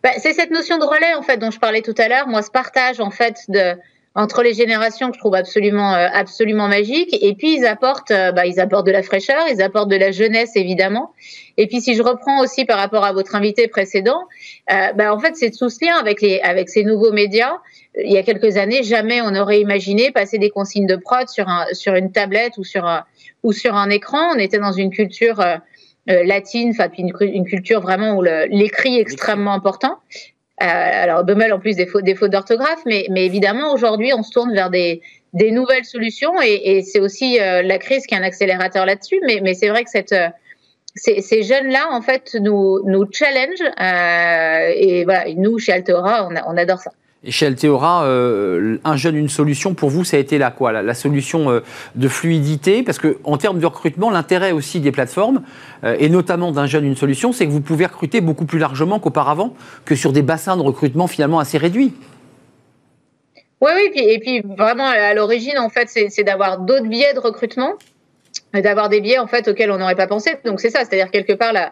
[0.03, 2.27] Bah, C'est cette notion de relais en fait dont je parlais tout à l'heure.
[2.27, 3.75] Moi, ce partage en fait de
[4.15, 7.17] entre les générations que je trouve absolument euh, absolument magique.
[7.21, 10.11] Et puis ils apportent euh, bah, ils apportent de la fraîcheur ils apportent de la
[10.11, 11.11] jeunesse évidemment.
[11.57, 14.27] Et puis si je reprends aussi par rapport à votre invité précédent
[14.71, 17.57] euh, bah, en fait c'est tout ce lien avec les avec ces nouveaux médias.
[17.95, 21.47] Il y a quelques années jamais on aurait imaginé passer des consignes de prod sur
[21.47, 23.05] un sur une tablette ou sur un
[23.41, 24.31] ou sur un écran.
[24.35, 25.57] On était dans une culture euh,
[26.07, 29.99] latine, enfin une, une, culture vraiment où l'écrit est extrêmement important.
[30.61, 34.21] Euh, alors Bummel en plus des fautes des fautes d'orthographe, mais, mais évidemment aujourd'hui on
[34.21, 35.01] se tourne vers des,
[35.33, 39.19] des nouvelles solutions et, et c'est aussi euh, la crise qui est un accélérateur là-dessus.
[39.25, 40.29] Mais, mais c'est vrai que cette euh,
[40.95, 43.61] ces, ces jeunes-là, en fait, nous, nous challenge.
[43.61, 46.91] Euh, et voilà, nous, chez Alteora, on, on adore ça.
[47.25, 50.73] Et chez Alteora, euh, un jeune, une solution, pour vous, ça a été là quoi?
[50.73, 51.61] La, solution euh,
[51.95, 52.83] de fluidité?
[52.83, 55.41] Parce qu'en termes de recrutement, l'intérêt aussi des plateformes,
[55.85, 58.99] euh, et notamment d'un jeune, une solution, c'est que vous pouvez recruter beaucoup plus largement
[58.99, 59.55] qu'auparavant,
[59.85, 61.93] que sur des bassins de recrutement finalement assez réduits.
[63.61, 67.75] Oui, oui, et puis vraiment à l'origine, en fait, c'est d'avoir d'autres biais de recrutement,
[68.53, 70.31] d'avoir des biais en fait auxquels on n'aurait pas pensé.
[70.43, 71.71] Donc c'est ça, c'est-à-dire quelque part la,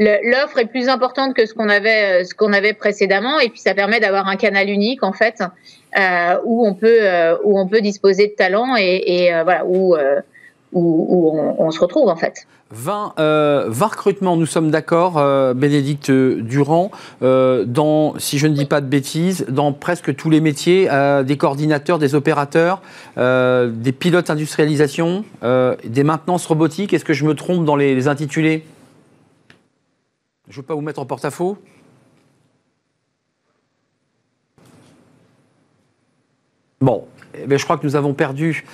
[0.00, 3.60] l'offre est plus importante que ce qu'on avait euh, ce qu'on avait précédemment et puis
[3.60, 5.42] ça permet d'avoir un canal unique en fait
[5.98, 9.96] euh, où on peut euh, où on peut disposer de talents et, voilà où
[10.76, 12.48] où, on, se retrouve en fait.
[12.72, 15.22] 20, 20 recrutements, nous sommes d'accord,
[15.54, 20.88] Bénédicte Durand, dans, si je ne dis pas de bêtises, dans presque tous les métiers,
[21.24, 22.82] des coordinateurs, des opérateurs,
[23.16, 25.24] des pilotes industrialisation,
[25.84, 26.92] des maintenances robotiques.
[26.92, 28.64] Est-ce que je me trompe dans les intitulés?
[30.48, 31.58] Je ne veux pas vous mettre en porte-à-faux.
[36.80, 38.64] Bon, eh bien, je crois que nous avons perdu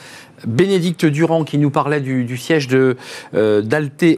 [0.47, 2.97] Bénédicte Durand qui nous parlait du, siège de
[3.35, 3.63] euh,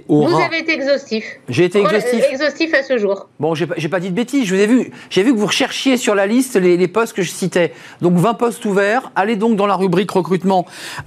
[0.08, 0.30] Aura.
[0.30, 1.24] Vous avez été exhaustif.
[1.48, 2.24] J'ai été exhaustif.
[2.30, 3.28] exhaustif à ce jour.
[3.40, 4.46] Bon, j'ai pas, pas dit de bêtises.
[4.46, 4.90] Je vous ai vu.
[5.10, 7.72] J'ai vu que vous recherchiez sur la liste les, postes que je citais.
[8.00, 9.12] Donc 20 postes ouverts.
[9.16, 10.66] Allez donc dans la rubrique recrutement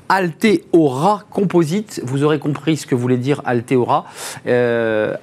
[0.09, 2.01] Alteora Composite.
[2.03, 4.05] Vous aurez compris ce que voulait dire Alteora,
[4.47, 5.15] euh,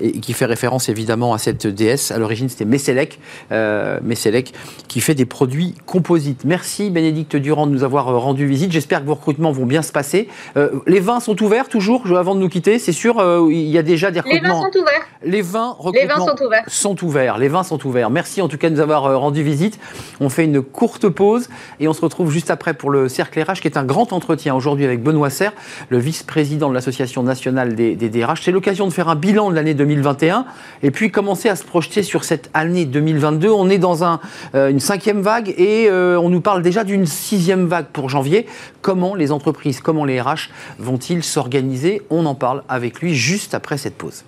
[0.00, 2.10] et qui fait référence évidemment à cette déesse.
[2.10, 3.18] À l'origine, c'était Messelec,
[3.52, 4.52] euh, Messelec,
[4.88, 6.44] qui fait des produits composites.
[6.44, 8.72] Merci Bénédicte Durand de nous avoir euh, rendu visite.
[8.72, 10.28] J'espère que vos recrutements vont bien se passer.
[10.56, 13.76] Euh, les vins sont ouverts toujours, avant de nous quitter, c'est sûr, euh, il y
[13.76, 14.42] a déjà des recrutements.
[14.42, 15.06] Les vins sont ouverts.
[15.22, 16.64] Les vins, les vins sont ouverts.
[16.66, 17.38] Sont ouverts.
[17.38, 18.10] Les vins sont ouverts.
[18.10, 19.78] Merci en tout cas de nous avoir rendu visite.
[20.20, 21.48] On fait une courte pause
[21.80, 24.54] et on se retrouve juste après pour le Cercle RH qui est un grand entretien
[24.54, 25.52] aujourd'hui avec Benoît Serre,
[25.90, 28.42] le vice-président de l'Association nationale des, des DRH.
[28.42, 30.46] C'est l'occasion de faire un bilan de l'année 2021
[30.82, 33.50] et puis commencer à se projeter sur cette année 2022.
[33.50, 34.20] On est dans un,
[34.54, 38.46] une cinquième vague et on nous parle déjà d'une sixième vague pour janvier.
[38.80, 42.02] Comment les entreprises, comment les RH vont-ils s'organiser?
[42.10, 44.24] On en parle avec lui juste après cette pause.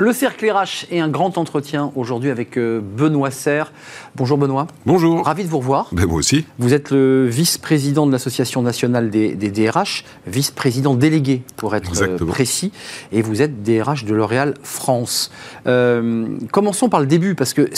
[0.00, 3.72] Le cercle RH est un grand entretien aujourd'hui avec euh, Benoît Serre.
[4.14, 4.68] Bonjour Benoît.
[4.86, 5.24] Bonjour.
[5.24, 5.88] Ravi de vous revoir.
[5.90, 6.46] Ben moi aussi.
[6.60, 12.70] Vous êtes le vice-président de l'Association nationale des, DRH, vice-président délégué pour être euh, précis,
[13.10, 15.32] et vous êtes DRH de L'Oréal France.
[15.66, 17.68] Euh, commençons par le début, parce que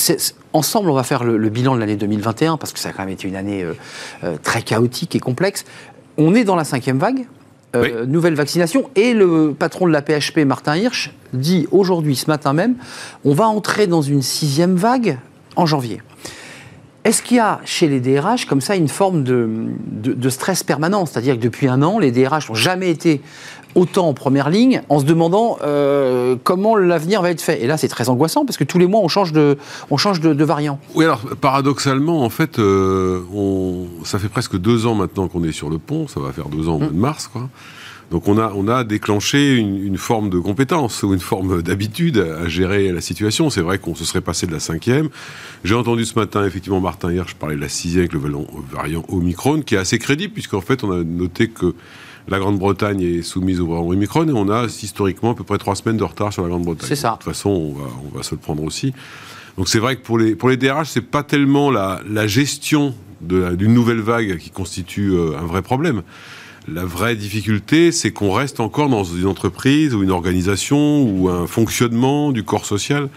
[0.52, 3.14] ensemble on va faire le, bilan de l'année 2021, parce que ça a quand même
[3.14, 3.64] été une année
[4.42, 5.64] très chaotique et complexe.
[6.18, 7.24] On est dans la cinquième vague,
[7.76, 8.90] euh, nouvelle vaccination.
[8.96, 12.74] Et le patron de la PHP, Martin Hirsch, dit aujourd'hui, ce matin même,
[13.24, 15.18] on va entrer dans une sixième vague
[15.56, 16.02] en janvier.
[17.04, 19.48] Est-ce qu'il y a chez les DRH comme ça une forme de,
[19.90, 21.06] de stress permanent?
[21.06, 23.22] C'est-à-dire que depuis un an, les DRH n'ont jamais été
[23.74, 27.62] autant en première ligne en se demandant euh, comment l'avenir va être fait.
[27.62, 29.58] Et là, c'est très angoissant parce que tous les mois, on change de,
[29.90, 30.78] on change de, variant.
[30.94, 33.20] Oui, alors paradoxalement, en fait, euh,
[34.04, 36.08] ça fait presque deux ans maintenant qu'on est sur le pont.
[36.08, 37.48] Ça va faire deux ans au de mars, quoi.
[38.10, 42.18] Donc on a, on a déclenché une, une forme de compétence ou une forme d'habitude
[42.18, 43.50] à gérer la situation.
[43.50, 45.10] C'est vrai qu'on se serait passé de la cinquième.
[45.62, 48.20] J'ai entendu ce matin effectivement Martin Hirsch parler de la sixième avec le
[48.72, 51.74] variant Omicron, qui est assez crédible puisqu'en fait on a noté que
[52.28, 55.76] la Grande-Bretagne est soumise au variant Omicron et on a historiquement à peu près trois
[55.76, 56.88] semaines de retard sur la Grande-Bretagne.
[56.88, 57.10] C'est ça.
[57.10, 58.92] De toute façon, on va, on va se le prendre aussi.
[59.56, 62.94] Donc c'est vrai que pour les, pour les DRH, c'est pas tellement la, la gestion
[63.20, 66.02] d'une nouvelle vague qui constitue euh, un vrai problème.
[66.72, 71.46] La vraie difficulté, c'est qu'on reste encore dans une entreprise ou une organisation ou un
[71.46, 73.08] fonctionnement du corps social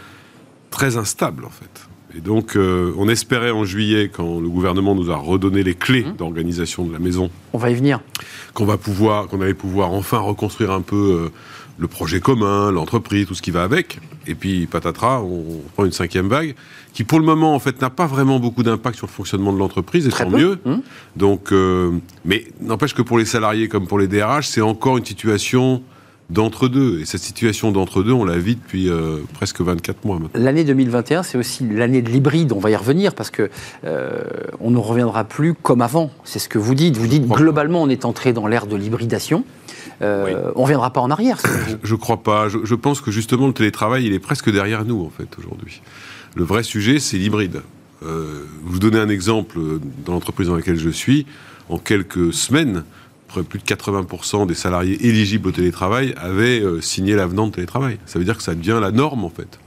[0.71, 1.87] très instable en fait.
[2.15, 6.03] Et donc, euh, on espérait en juillet, quand le gouvernement nous a redonné les clés
[6.03, 6.15] Mmh.
[6.17, 8.01] d'organisation de la maison, On va y venir.
[8.53, 11.29] qu'on va pouvoir, qu'on allait pouvoir enfin reconstruire un peu euh,
[11.77, 13.99] le projet commun, l'entreprise, tout ce qui va avec.
[14.27, 16.55] Et puis, patatras, on prend une cinquième vague,
[16.93, 19.57] qui pour le moment, en fait, n'a pas vraiment beaucoup d'impact sur le fonctionnement de
[19.57, 20.37] l'entreprise, et Très tant peu.
[20.37, 20.59] mieux.
[20.65, 20.81] Hum.
[21.15, 21.91] Donc, euh,
[22.25, 25.81] mais n'empêche que pour les salariés comme pour les DRH, c'est encore une situation
[26.29, 26.99] d'entre-deux.
[26.99, 30.41] Et cette situation d'entre-deux, on la vit depuis euh, presque 24 mois maintenant.
[30.41, 32.51] L'année 2021, c'est aussi l'année de l'hybride.
[32.53, 33.49] On va y revenir parce que
[33.85, 34.23] euh,
[34.59, 36.11] on ne reviendra plus comme avant.
[36.23, 36.97] C'est ce que vous dites.
[36.97, 39.43] Vous dites globalement, on est entré dans l'ère de l'hybridation.
[40.01, 41.41] Euh, On ne reviendra pas en arrière.
[41.83, 42.49] Je crois pas.
[42.49, 45.81] Je, je pense que justement le télétravail, il est presque derrière nous en fait aujourd'hui.
[46.35, 47.61] Le vrai sujet, c'est l'hybride.
[48.03, 51.25] Euh, vous donner un exemple euh, dans l'entreprise dans laquelle je suis.
[51.69, 52.83] En quelques semaines,
[53.49, 57.97] plus de 80% des salariés éligibles au télétravail avaient signé l'avenant de télétravail.
[58.05, 59.59] Ça veut dire que ça devient la norme en fait.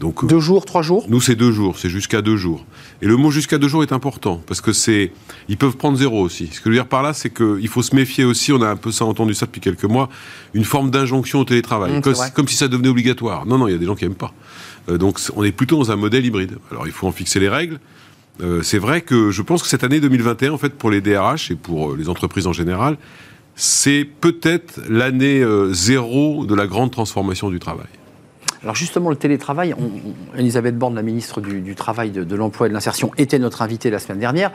[0.00, 1.06] Donc euh, Deux jours, trois jours?
[1.08, 2.64] nous, c'est deux jours, c'est jusqu'à deux jours.
[3.00, 5.12] Et le mot jusqu'à deux jours est important, parce que c'est.
[5.48, 6.48] Ils peuvent prendre zéro aussi.
[6.48, 8.68] Ce que je veux dire par là, c'est qu'il faut se méfier aussi, on a
[8.68, 10.08] un peu ça entendu ça depuis quelques mois,
[10.54, 11.98] une forme d'injonction au télétravail.
[11.98, 13.46] Mmh, comme, si ça devenait obligatoire.
[13.46, 14.34] Non, non, il y a des gens qui n'aiment pas.
[14.88, 16.58] Euh, donc, on est plutôt dans un modèle hybride.
[16.70, 17.78] Alors, il faut en fixer les règles.
[18.42, 21.50] Euh, c'est vrai que je pense que cette année 2021, en fait, pour les DRH
[21.50, 22.98] et pour les entreprises en général,
[23.54, 27.86] c'est peut-être l'année zéro de la grande transformation du travail.
[28.62, 32.66] Alors justement, le télétravail, on- on- Elisabeth Borne, la ministre du, Travail, de, de l'Emploi
[32.66, 34.50] et de l'Insertion, était notre invitée la semaine dernière.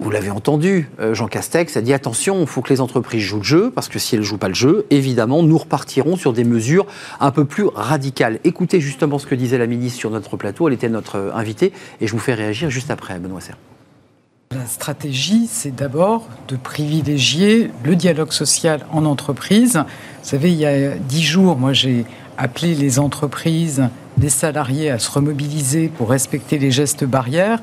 [0.00, 3.38] Vous l'avez entendu, euh, Jean Castex a dit attention, il faut que les entreprises jouent
[3.38, 6.32] le jeu, parce que si elles ne jouent pas le jeu, évidemment, nous repartirons sur
[6.32, 6.86] des mesures
[7.20, 8.40] un peu plus radicales.
[8.44, 11.72] Écoutez justement ce que disait la ministre sur notre plateau, elle était notre euh, invitée,
[12.00, 13.58] et je vous fais réagir juste après, Benoît Serre.
[14.52, 19.76] La stratégie, c'est d'abord de privilégier le dialogue social en entreprise.
[20.22, 22.04] Vous savez, il y a dix jours, moi j'ai
[22.42, 27.60] appelé les entreprises, les salariés à se remobiliser pour respecter les gestes barrières,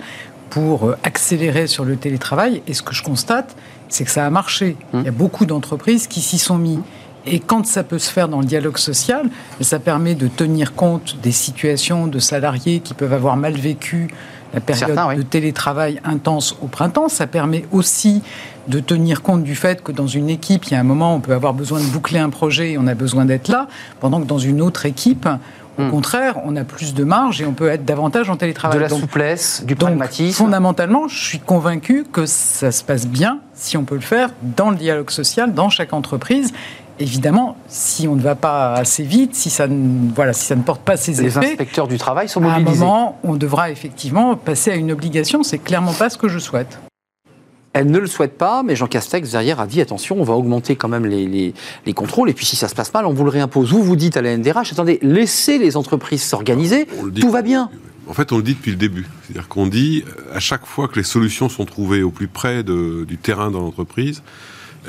[0.50, 2.62] pour euh, accélérer sur le télétravail.
[2.66, 3.56] Et ce que je constate,
[3.90, 4.78] c'est que ça a marché.
[4.94, 6.80] Il y a beaucoup d'entreprises qui s'y sont mis.
[7.26, 11.18] Et quand ça peut se faire dans le dialogue social, ça permet de tenir compte
[11.22, 14.08] des situations de salariés qui peuvent avoir mal vécu
[14.54, 15.18] la période Certains, oui.
[15.18, 17.10] de télétravail intense au printemps.
[17.10, 18.22] Ça permet aussi
[18.70, 21.20] de tenir compte du fait que dans une équipe, il y a un moment, on
[21.20, 23.68] peut avoir besoin de boucler un projet et on a besoin d'être là,
[24.00, 25.28] pendant que dans une autre équipe,
[25.78, 25.92] au Hmm.
[25.92, 28.78] contraire, on a plus de marge et on peut être davantage en télétravail.
[28.80, 30.34] De la Donc, souplesse, du donc, pragmatisme.
[30.38, 34.72] fondamentalement, je suis convaincu que ça se passe bien si on peut le faire dans
[34.72, 36.52] le dialogue social, dans chaque entreprise.
[37.00, 40.64] Évidemment, si on ne va pas assez vite, si ça ne, voilà, si ça ne
[40.64, 42.84] porte pas ses Les effets, inspecteurs du travail sont à un mobilisés.
[42.84, 45.44] moment, on devra effectivement passer à une obligation.
[45.44, 46.78] C'est clairement pas ce que je souhaite.
[47.74, 50.76] Elle ne le souhaite pas, mais Jean Castex, derrière, a dit attention, on va augmenter
[50.76, 51.54] quand même les, les-
[51.86, 53.72] les contrôles, et puis si ça se passe mal, on vous le réimpose.
[53.72, 56.88] Vous, vous dites à la NDRH, attendez, laissez les entreprises s'organiser,
[57.22, 57.70] tout va bien.
[58.08, 59.06] En fait, on le dit depuis le début.
[59.24, 62.64] C'est-à-dire qu'on dit, euh, à chaque fois que les solutions sont trouvées au plus près
[62.64, 64.24] de- du terrain dans l'entreprise,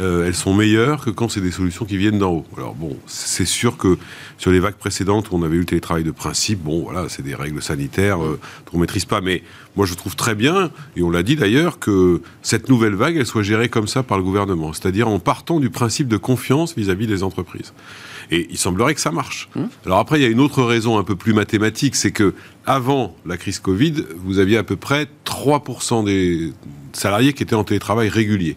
[0.01, 2.47] euh, elles sont meilleures que quand c'est des solutions qui viennent d'en haut.
[2.57, 3.99] Alors bon, c'est sûr que
[4.39, 7.23] sur les vagues précédentes où on avait eu le télétravail de principe, bon voilà, c'est
[7.23, 9.21] des règles sanitaires euh, qu'on ne maîtrise pas.
[9.21, 9.43] Mais
[9.77, 13.27] moi, je trouve très bien, et on l'a dit d'ailleurs, que cette nouvelle vague, elle
[13.27, 14.73] soit gérée comme ça par le gouvernement.
[14.73, 17.73] C'est-à-dire en partant du principe de confiance vis-à-vis des entreprises.
[18.31, 19.49] Et il semblerait que ça marche.
[19.85, 22.35] Alors après, il y a une autre raison un peu plus mathématique, c'est que
[22.65, 26.53] avant la crise Covid, vous aviez à peu près 3% des
[26.93, 28.57] salariés qui étaient en télétravail régulier.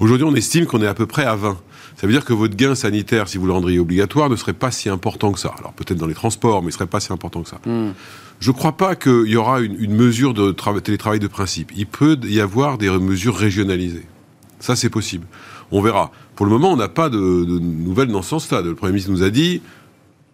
[0.00, 1.56] Aujourd'hui, on estime qu'on est à peu près à 20.
[1.96, 4.70] Ça veut dire que votre gain sanitaire, si vous le rendriez obligatoire, ne serait pas
[4.70, 5.54] si important que ça.
[5.58, 7.58] Alors peut-être dans les transports, mais il ne serait pas si important que ça.
[8.38, 11.72] Je ne crois pas qu'il y aura une, une mesure de trava- télétravail de principe.
[11.74, 14.04] Il peut y avoir des mesures régionalisées.
[14.60, 15.26] Ça, c'est possible.
[15.70, 16.12] On verra.
[16.34, 18.60] Pour le moment, on n'a pas de, de nouvelles dans ce sens-là.
[18.60, 19.62] Le Premier ministre nous a dit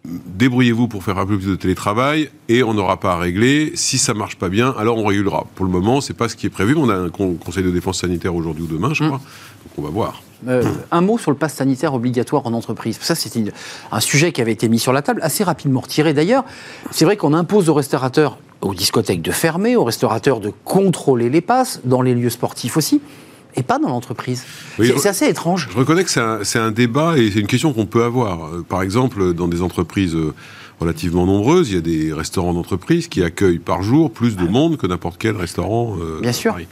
[0.04, 3.72] débrouillez-vous pour faire un peu plus de télétravail et on n'aura pas à régler.
[3.74, 5.46] Si ça marche pas bien, alors on régulera.
[5.54, 6.74] Pour le moment, c'est pas ce qui est prévu.
[6.76, 9.18] On a un con- conseil de défense sanitaire aujourd'hui ou demain, je crois.
[9.18, 10.22] Donc on va voir.
[10.48, 12.98] Euh, un mot sur le pass sanitaire obligatoire en entreprise.
[13.00, 13.30] Ça, c'est
[13.92, 16.44] un sujet qui avait été mis sur la table, assez rapidement retiré d'ailleurs.
[16.90, 21.42] C'est vrai qu'on impose aux restaurateurs, aux discothèques de fermer, aux restaurateurs de contrôler les
[21.42, 23.00] passes, dans les lieux sportifs aussi,
[23.56, 24.44] et pas dans l'entreprise.
[24.78, 25.68] Oui, C'est- assez étrange.
[25.72, 28.44] Je reconnais que c'est un, débat et c'est une question qu'on peut avoir.
[28.46, 30.32] Euh, Par exemple, dans des entreprises euh,
[30.80, 34.76] relativement nombreuses, il y a des restaurants d'entreprise qui accueillent par jour plus de monde
[34.76, 35.96] que n'importe quel restaurant.
[36.00, 36.52] euh, Bien sûr.
[36.52, 36.66] Paris.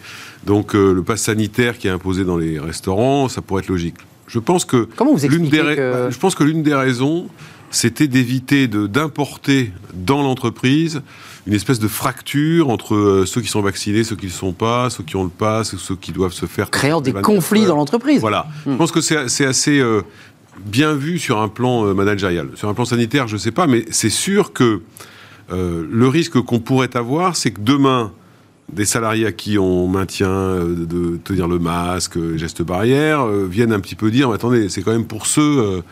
[0.47, 3.97] Donc euh, le pass sanitaire qui est imposé dans les restaurants, ça pourrait être logique.
[4.27, 6.75] Je pense que Comment vous l'une expliquez des ra- que- je pense que l'une des
[6.75, 7.27] raisons,
[7.71, 11.03] c'était d'éviter d'importer dans l'entreprise
[11.47, 14.53] une espèce de fracture entre euh, ceux qui sont vaccinés, ceux qui ne le sont
[14.53, 17.65] pas, ceux qui ont le pass, ceux qui doivent se faire Créant des 24 conflits
[17.65, 18.21] dans l'entreprise.
[18.21, 18.47] Voilà.
[18.67, 20.03] Je pense que c'est assez euh,
[20.65, 22.51] bien vu sur un plan euh, managérial.
[22.57, 24.83] Sur un plan sanitaire, je ne sais pas, mais c'est sûr que
[25.53, 28.13] Euh, le risque qu'on pourrait avoir, c'est que demain,
[28.73, 33.81] des salariés à qui on maintient de tenir le masque, gestes barrières, euh, viennent un
[33.81, 35.83] petit peu dire, attendez, c'est quand même pour ceux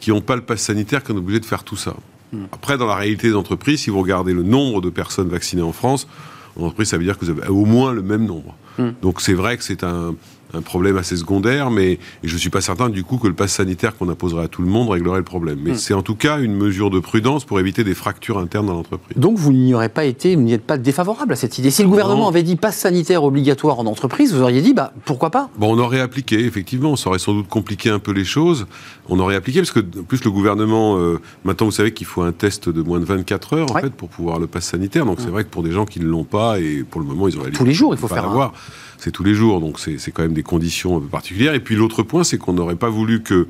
[0.00, 1.94] qui n'ont pas le pass sanitaire qu'on est obligé de faire tout ça.
[2.32, 2.44] Hmm.
[2.52, 5.72] Après, dans la réalité des entreprises, si vous regardez le nombre de personnes vaccinées en
[5.72, 6.08] France,
[6.56, 8.56] en entreprise, ça veut dire que vous avez au moins le même nombre.
[8.78, 8.90] Hmm.
[9.02, 10.14] Donc c'est vrai que c'est un,
[10.54, 13.52] un problème assez secondaire, mais je ne suis pas certain du coup que le pass
[13.52, 15.58] sanitaire qu'on imposerait à tout le monde réglerait le problème.
[15.62, 15.76] Mais hmm.
[15.76, 19.16] c'est en tout cas une mesure de prudence pour éviter des fractures internes dans l'entreprise.
[19.16, 21.70] Donc vous n'y aurez pas été, vous n'y êtes pas défavorable à cette idée.
[21.70, 25.30] Si le gouvernement avait dit pass sanitaire obligatoire en entreprise, vous auriez dit bah pourquoi
[25.30, 25.50] pas?
[25.58, 28.66] Bon, on aurait appliqué effectivement, ça aurait sans doute compliqué un peu les choses.
[29.08, 32.22] On aurait appliqué parce que en plus le gouvernement euh, maintenant vous savez qu'il faut
[32.22, 35.06] un test de moins de 24 heures en fait pour pouvoir le pass sanitaire.
[35.06, 35.30] Donc c'est hmm.
[35.30, 37.50] vrai que pour des gens qui ne l'ont pas et pour le moment ils auraient
[37.50, 38.52] tous les jours il faut faire avoir
[39.00, 41.54] c'est tous les jours, donc c'est quand même des conditions un peu particulières.
[41.54, 43.48] Et puis l'autre point, c'est qu'on n'aurait pas voulu que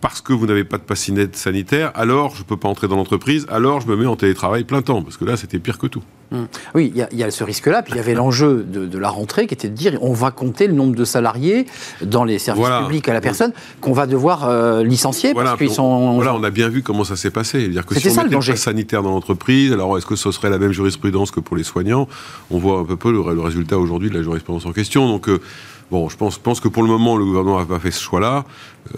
[0.00, 2.96] parce que vous n'avez pas de passinette sanitaire, alors je ne peux pas entrer dans
[2.96, 5.86] l'entreprise, alors je me mets en télétravail plein temps, parce que là, c'était pire que
[5.86, 6.02] tout.
[6.32, 6.46] Hum.
[6.76, 9.54] Oui, il y, a ce risque-là, puis il y avait l'enjeu de, la rentrée qui
[9.54, 11.66] était de dire on va compter le nombre de salariés
[12.02, 16.14] dans les services publics à la personne qu'on va devoir euh, licencier parce qu'ils sont.
[16.14, 17.68] Voilà, on a bien vu comment ça s'est passé.
[17.68, 20.58] -dire que si on ça, le sanitaire dans l'entreprise, alors est-ce que ce serait la
[20.58, 22.06] même jurisprudence que pour les soignants?
[22.50, 25.08] On voit un peu peu le, résultat aujourd'hui de la jurisprudence en question.
[25.08, 25.28] Donc.
[25.28, 25.40] Euh,
[25.90, 28.44] Bon, je pense, pense, que pour le moment, le gouvernement n'a pas fait ce choix-là.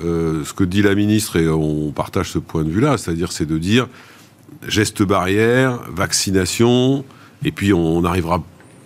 [0.05, 3.47] Euh, ce que dit la ministre, et on partage ce point de vue-là, c'est-à-dire c'est
[3.47, 3.89] de dire
[4.69, 7.03] geste barrière, vaccination,
[7.45, 8.43] et puis on arrivera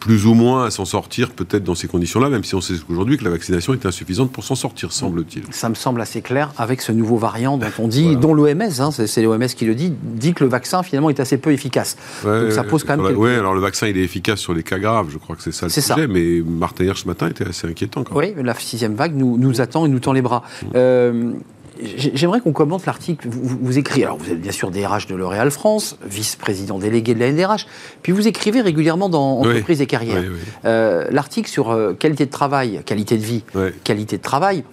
[0.07, 3.16] plus ou moins à s'en sortir peut-être dans ces conditions-là, même si on sait aujourd'hui
[3.16, 5.42] que la vaccination est insuffisante pour s'en sortir, semble-t-il.
[5.51, 8.90] Ça me semble assez clair avec ce nouveau variant dont on dit, dont l'OMS, hein,
[8.92, 11.97] c'est l'OMS qui le dit, dit que le vaccin finalement est assez peu efficace.
[12.23, 13.16] Donc ça pose quand même.
[13.16, 15.53] Oui, alors le vaccin il est efficace sur les cas graves, je crois que c'est
[15.53, 18.05] ça le sujet, mais Martin ce matin était assez inquiétant.
[18.05, 18.35] Quand même.
[18.37, 20.45] Oui, la sixième vague nous, nous attend et nous tend les bras.
[20.77, 21.33] Euh,
[21.80, 23.28] J'aimerais qu'on commente l'article.
[23.28, 27.20] Vous, vous, écrivez, alors vous êtes bien sûr DRH de L'Oréal France, vice-président délégué de
[27.20, 27.66] la NDRH,
[28.02, 30.22] puis vous écrivez régulièrement dans Entreprise et Carrière.
[30.64, 33.44] Euh, l'article sur euh, qualité de travail, qualité de vie,
[33.84, 34.64] qualité de travail,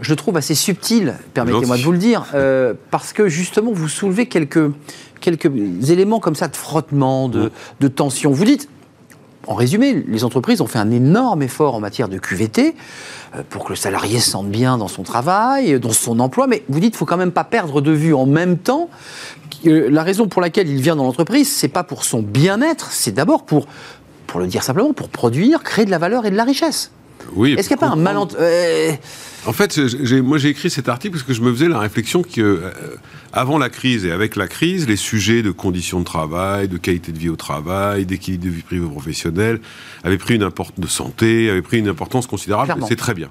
[0.00, 3.88] je le trouve assez subtil, permettez-moi de vous le dire, euh, parce que justement vous
[3.88, 4.70] soulevez quelques,
[5.20, 5.50] quelques
[5.90, 8.32] éléments comme ça de frottement, de, de tension.
[8.32, 8.68] Vous dites,
[9.46, 12.74] en résumé, les entreprises ont fait un énorme effort en matière de QVT
[13.34, 16.62] euh, pour que le salarié se sente bien dans son travail, dans son emploi, mais
[16.68, 18.88] vous dites qu'il faut quand même pas perdre de vue en même temps
[19.64, 23.12] que la raison pour laquelle il vient dans l'entreprise, c'est pas pour son bien-être, c'est
[23.12, 23.66] d'abord pour,
[24.26, 26.90] pour le dire simplement, pour produire, créer de la valeur et de la richesse.
[27.34, 27.52] Oui.
[27.52, 28.92] Est-ce qu'il n'y a pas un malentendu euh,
[29.46, 29.78] En fait,
[30.22, 32.70] moi j'ai écrit cet article parce que je me faisais la réflexion que euh,
[33.32, 37.12] avant la crise et avec la crise, les sujets de conditions de travail, de qualité
[37.12, 39.60] de vie au travail, d'équilibre de vie privée professionnelle
[40.04, 42.74] avaient pris une importance de santé, avaient pris une importance considérable.
[42.88, 43.30] C'est très bien.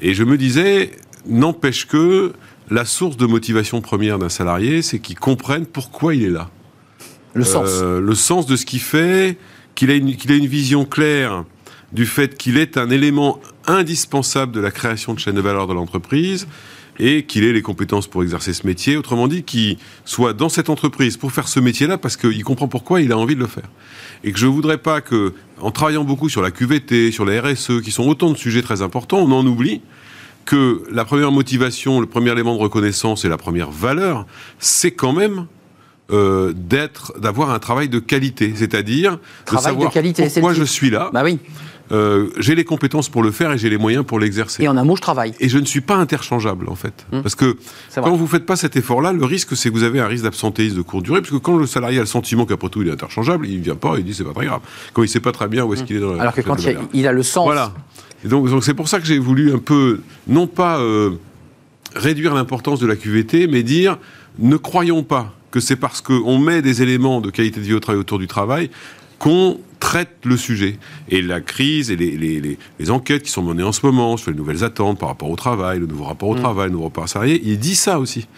[0.00, 0.92] Et je me disais,
[1.26, 2.32] n'empêche que
[2.70, 6.48] la source de motivation première d'un salarié, c'est qu'il comprenne pourquoi il est là.
[7.34, 7.68] Le sens.
[7.68, 9.36] Euh, le sens de ce qu'il fait,
[9.74, 11.44] qu'il ait, qu'il ait une vision claire
[11.92, 15.74] du fait qu'il est un élément indispensable de la création de chaîne de valeur de
[15.74, 16.46] l'entreprise
[16.98, 18.96] et qu'il ait les compétences pour exercer ce métier.
[18.96, 23.00] Autrement dit, qu'il soit dans cette entreprise pour faire ce métier-là parce qu'il comprend pourquoi
[23.00, 23.68] il a envie de le faire.
[24.22, 27.40] Et que je ne voudrais pas que, en travaillant beaucoup sur la QVT, sur la
[27.40, 29.80] RSE, qui sont autant de sujets très importants, on en oublie
[30.44, 34.26] que la première motivation, le premier élément de reconnaissance et la première valeur,
[34.58, 35.46] c'est quand même
[36.12, 39.18] euh, d'être, d'avoir un travail de qualité, c'est-à-dire
[39.50, 41.10] de savoir pourquoi je suis là.
[41.12, 41.38] Bah oui.
[41.92, 44.62] Euh, j'ai les compétences pour le faire et j'ai les moyens pour l'exercer.
[44.62, 45.34] Et en un mot, je travaille.
[45.40, 47.06] Et je ne suis pas interchangeable, en fait.
[47.12, 47.22] Hum.
[47.22, 47.56] Parce que
[47.94, 50.24] quand vous ne faites pas cet effort-là, le risque, c'est que vous avez un risque
[50.24, 52.88] d'absentéisme de courte durée, parce que quand le salarié a le sentiment qu'après tout, il
[52.88, 54.60] est interchangeable, il ne vient pas, il dit c'est pas très grave.
[54.92, 55.86] Quand il ne sait pas très bien où est-ce hum.
[55.86, 56.56] qu'il est dans la Alors que quand
[56.92, 57.44] il a, le sens.
[57.44, 57.72] Voilà.
[58.24, 61.10] Et donc, c'est pour ça que j'ai voulu un peu, non pas euh,
[61.96, 63.98] réduire l'importance de la QVT, mais dire
[64.38, 67.80] ne croyons pas que c'est parce qu'on met des éléments de qualité de vie au
[67.80, 68.70] travail autour du travail
[69.18, 70.78] qu'on traite le sujet.
[71.08, 74.62] Et la crise et les, enquêtes qui sont menées en ce moment sur les nouvelles
[74.62, 76.40] attentes par rapport au travail, le nouveau rapport au mm.
[76.40, 78.28] travail, le nouveau rapport à salarié, il dit ça aussi.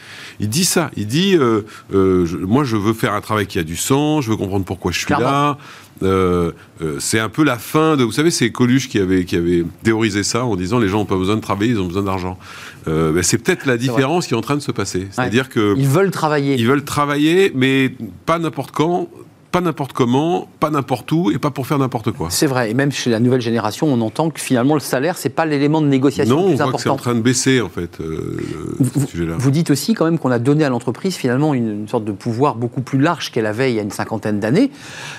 [0.41, 0.91] Il dit ça.
[0.97, 4.31] Il dit, euh, euh, moi je veux faire un travail qui a du sens, je
[4.31, 5.59] veux comprendre pourquoi je suis là.
[6.03, 6.51] Euh,
[6.99, 8.03] c'est un peu la fin de.
[8.03, 11.05] Vous savez, c'est Coluche qui avait, qui avait théorisé ça en disant les gens n'ont
[11.05, 12.39] pas besoin de travailler, ils ont besoin d'argent.
[12.87, 15.07] Ben, c'est peut-être la différence qui est en train de se passer.
[15.11, 15.75] C'est-à-dire que.
[15.77, 16.57] Ils veulent travailler.
[16.57, 17.95] Ils veulent travailler, mais
[18.27, 19.09] pas n'importe quand,
[19.53, 22.29] pas n'importe comment, pas n'importe où et pas pour faire n'importe quoi.
[22.31, 25.29] C'est vrai, et même chez la nouvelle génération, on entend que finalement le salaire, c'est
[25.29, 27.61] pas l'élément de négociation non, le plus on voit que c'est en train de baisser
[27.61, 28.01] en fait.
[28.01, 28.41] Euh,
[28.81, 29.07] vous,
[29.39, 32.55] vous, dites aussi quand même qu'on a donné à l'entreprise finalement une, sorte de pouvoir
[32.55, 34.71] beaucoup plus large qu'elle avait il y a une cinquantaine d'années,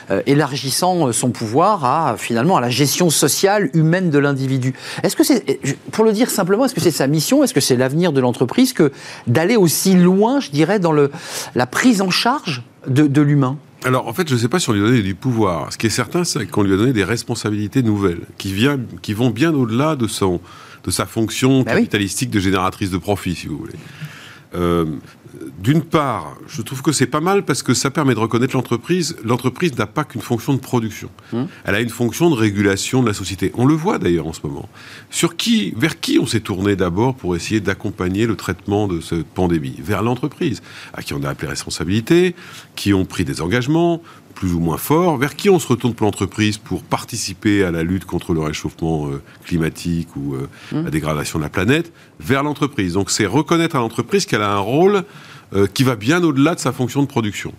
[0.10, 4.74] euh, élargissant euh, son pouvoir à finalement à la gestion sociale humaine de l'individu.
[5.04, 5.60] Est-ce que c'est,
[5.92, 8.74] pour le dire simplement, est-ce que c'est sa mission, est-ce que c'est l'avenir de l'entreprise
[8.74, 8.92] que
[9.28, 11.12] d'aller aussi loin, je dirais, dans le,
[11.54, 13.58] la prise en charge de, de l'humain?
[13.86, 15.72] Alors, en fait, je ne sais pas si on lui a donné du pouvoir.
[15.74, 19.14] Ce qui est certain, c'est qu'on lui a donné des responsabilités nouvelles, qui, vient, qui
[19.14, 20.40] vont bien au-delà de, son,
[20.84, 21.82] de sa fonction Bah oui.
[21.82, 23.74] capitalistique de génératrice de profit, si vous voulez.
[24.56, 24.86] Euh,
[25.60, 29.16] D'une part, je trouve que c'est pas mal parce que ça permet de reconnaître l'entreprise.
[29.24, 31.10] L'entreprise n'a pas qu'une fonction de production.
[31.32, 31.48] Hum.
[31.64, 33.52] Elle a une fonction de régulation de la société.
[33.56, 34.70] On le voit d'ailleurs en ce moment.
[35.10, 39.26] Sur qui, vers qui on s'est tourné d'abord pour essayer d'accompagner le traitement de cette
[39.26, 39.76] pandémie?
[39.80, 40.62] Vers l'entreprise,
[40.94, 42.36] à qui on a appelé responsabilité,
[42.76, 44.02] qui ont pris des engagements
[44.34, 47.84] plus ou moins forts, vers qui on se retourne pour l'entreprise pour participer à la
[47.84, 52.94] lutte contre le réchauffement euh, climatique ou euh, la dégradation de la planète, vers l'entreprise.
[52.94, 55.04] Donc c'est reconnaître à l'entreprise qu'elle a un rôle
[55.54, 57.54] euh, qui va bien au-delà de sa fonction de production.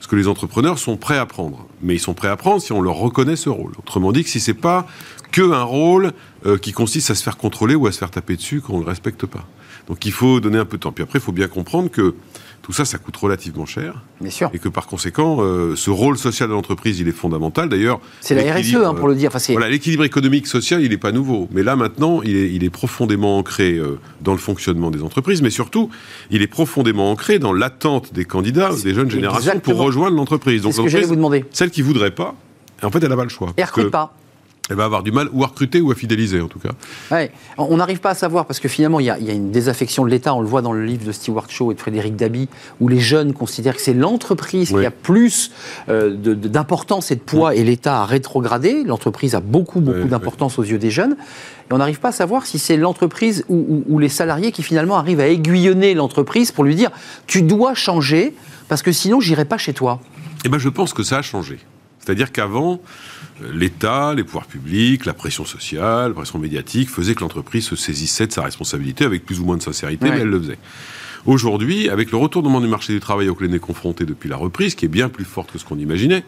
[0.00, 1.66] Ce que les entrepreneurs sont prêts à prendre.
[1.80, 3.72] Mais ils sont prêts à prendre si on leur reconnaît ce rôle.
[3.78, 4.86] Autrement dit, que si c'est pas
[5.30, 6.12] que un rôle
[6.60, 8.82] qui consiste à se faire contrôler ou à se faire taper dessus quand on ne
[8.82, 9.46] le respecte pas.
[9.86, 10.92] Donc il faut donner un peu de temps.
[10.92, 12.14] Puis après, il faut bien comprendre que
[12.62, 14.02] tout ça, ça coûte relativement cher.
[14.20, 14.48] Bien sûr.
[14.54, 17.68] Et que par conséquent, euh, ce rôle social de l'entreprise, il est fondamental.
[17.68, 19.30] D'ailleurs, C'est la RSE, hein, pour le dire.
[19.34, 21.48] Enfin, voilà, l'équilibre économique social, il n'est pas nouveau.
[21.50, 25.42] Mais là, maintenant, il est, il est profondément ancré euh, dans le fonctionnement des entreprises,
[25.42, 25.90] mais surtout,
[26.30, 29.76] il est profondément ancré dans l'attente des candidats, des jeunes générations, Exactement.
[29.76, 30.62] pour rejoindre l'entreprise.
[30.62, 31.44] C'est Donc, ce que vous demander.
[31.50, 32.36] celle qui voudrait pas,
[32.82, 33.48] en fait, elle n'a pas le choix.
[33.50, 34.14] Et Parce recrute pas.
[34.70, 36.70] Elle va avoir du mal ou à recruter ou à fidéliser, en tout cas.
[37.10, 37.32] Ouais.
[37.58, 39.50] On n'arrive pas à savoir parce que finalement il y, a, il y a une
[39.50, 40.34] désaffection de l'État.
[40.34, 42.48] On le voit dans le livre de Stewart Shaw et de Frédéric Dabi,
[42.80, 44.80] où les jeunes considèrent que c'est l'entreprise Oui.
[44.82, 45.50] qui a plus
[45.88, 48.84] euh, d'importance et de poids, et l'État a rétrogradé.
[48.84, 51.16] L'entreprise a beaucoup beaucoup Oui, d'importance aux yeux des jeunes.
[51.70, 54.62] Et on n'arrive pas à savoir si c'est l'entreprise ou, ou- ou les salariés qui
[54.62, 56.90] finalement arrivent à aiguillonner l'entreprise pour lui dire
[57.26, 58.34] tu dois changer
[58.68, 60.00] parce que sinon j'irai pas chez toi.
[60.44, 61.58] Eh ben, je pense que ça a changé.
[62.04, 62.80] C'est-à-dire qu'avant,
[63.52, 68.26] l'État, les pouvoirs publics, la pression sociale, la pression médiatique faisaient que l'entreprise se saisissait
[68.26, 70.12] de sa responsabilité avec plus ou moins de sincérité, Ouais.
[70.16, 70.58] mais elle le faisait.
[71.24, 74.74] Aujourd'hui, avec le retournement du marché du travail auquel on est confronté depuis la reprise,
[74.74, 76.24] qui est bien plus forte que ce qu'on imaginait,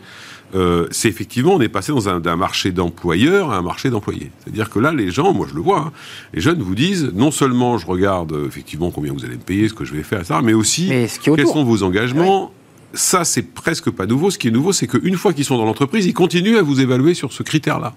[0.55, 4.31] euh, c'est effectivement, on est passé dans un, d'un marché d'employeurs à un marché d'employés.
[4.45, 5.93] C'est-à-dire que là, les gens, moi je le vois, hein,
[6.33, 9.68] les jeunes vous disent, non seulement je regarde euh, effectivement combien vous allez me payer,
[9.68, 11.83] ce que je vais faire, etc., mais aussi Mais ce qui est quels sont vos
[11.83, 12.53] engagements.
[12.95, 14.30] Ça, c'est presque pas nouveau.
[14.30, 16.80] Ce qui est nouveau, c'est qu'une fois qu'ils sont dans l'entreprise, ils continuent à vous
[16.80, 17.95] évaluer sur ce critère-là.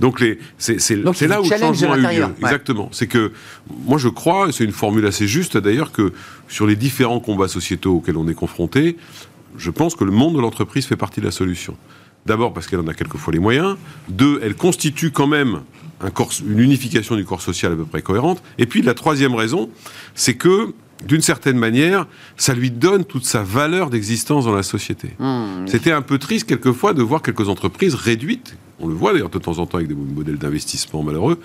[0.00, 0.22] Donc,
[0.58, 2.24] c'est, là où le changement a eu lieu.
[2.24, 2.30] ouais.
[2.40, 2.88] Exactement.
[2.92, 3.32] C'est que,
[3.86, 6.12] moi, je crois, et c'est une formule assez juste d'ailleurs, que
[6.48, 8.96] sur les différents combats sociétaux auxquels on est confronté,
[9.56, 11.76] je pense que le monde de l'entreprise fait partie de la solution.
[12.26, 13.76] D'abord parce qu'elle en a quelquefois les moyens.
[14.08, 15.60] Deux, elle constitue quand même
[16.00, 18.42] un corps, une unification du corps social à peu près cohérente.
[18.58, 19.70] Et puis la troisième raison,
[20.14, 20.74] c'est que
[21.04, 25.10] d'une certaine manière, ça lui donne toute sa valeur d'existence dans la société.
[25.18, 25.66] Mmh.
[25.66, 29.38] C'était un peu triste quelquefois de voir quelques entreprises réduites, on le voit d'ailleurs de
[29.38, 31.38] temps en temps avec des modèles d'investissement malheureux,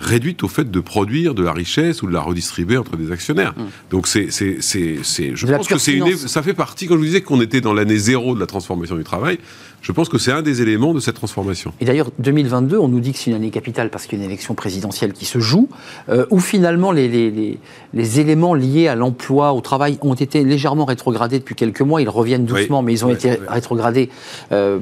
[0.00, 3.54] réduites au fait de produire de la richesse ou de la redistribuer entre des actionnaires.
[3.90, 6.98] Donc c'est, c'est, c'est, c'est- je pense que c'est une, ça fait partie, quand je
[7.00, 9.38] vous disais qu'on était dans l'année zéro de la transformation du travail,
[9.80, 11.72] je pense que c'est un des éléments de cette transformation.
[11.80, 14.24] Et d'ailleurs, 2022, on nous dit que c'est une année capitale parce qu'il y a
[14.24, 15.68] une élection présidentielle qui se joue,
[16.08, 17.58] euh, où finalement les, les- les-
[17.94, 22.02] les éléments liés à l'emploi, au travail, ont été légèrement rétrogradés depuis quelques mois.
[22.02, 22.60] Ils reviennent Oui.
[22.62, 23.36] doucement, mais ils ont Oui, été oui.
[23.48, 24.10] rétrogradés,
[24.52, 24.78] euh,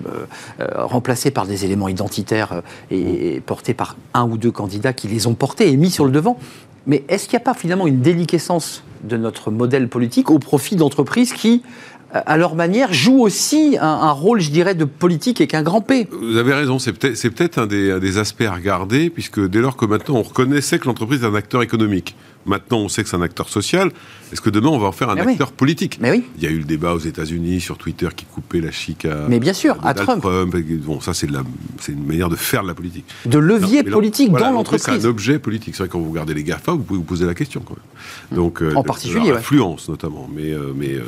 [0.60, 4.92] euh, remplacés par des éléments identitaires euh, et, et portés par un ou deux candidats
[4.92, 6.38] qui les ont portés et mis sur le devant.
[6.86, 10.76] Mais est-ce qu'il n'y a pas finalement une déliquescence de notre modèle politique au profit
[10.76, 15.40] d'entreprises qui, euh, à leur manière, jouent aussi un, un rôle, je dirais, de politique
[15.40, 18.18] avec un grand P Vous avez raison, c'est peut-être, c'est peut-être un, des, un des
[18.18, 21.62] aspects à regarder, puisque dès lors que maintenant on reconnaissait que l'entreprise est un acteur
[21.62, 22.14] économique,
[22.46, 23.90] maintenant on sait que c'est un acteur social,
[24.32, 25.32] est-ce que demain on va en faire un Mais oui.
[25.32, 25.98] acteur politique?
[26.00, 26.24] Mais oui.
[26.38, 29.26] Il y a eu le débat aux États-Unis sur Twitter qui coupait la chic à,
[29.28, 30.56] Mais bien sûr, à Donald Trump.
[30.84, 31.42] Bon, ça c'est, de la,
[31.80, 33.04] c'est une manière de faire de la politique.
[33.26, 34.54] de levier Non, politique dans l'entreprise,
[34.86, 35.00] l'entreprise.
[35.02, 35.74] C'est un objet politique.
[35.74, 37.74] C'est vrai que quand vous regardez les GAFA, vous pouvez vous poser la question quand
[37.74, 38.38] même.
[38.38, 39.38] Donc, euh, En particulier, ouais.
[39.38, 40.28] influence notamment.
[40.34, 41.02] Mais, euh, mais euh,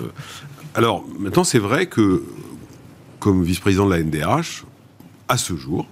[0.75, 2.23] alors maintenant, c'est vrai que
[3.19, 4.64] comme vice-président de la NDRH,
[5.29, 5.87] à ce jour,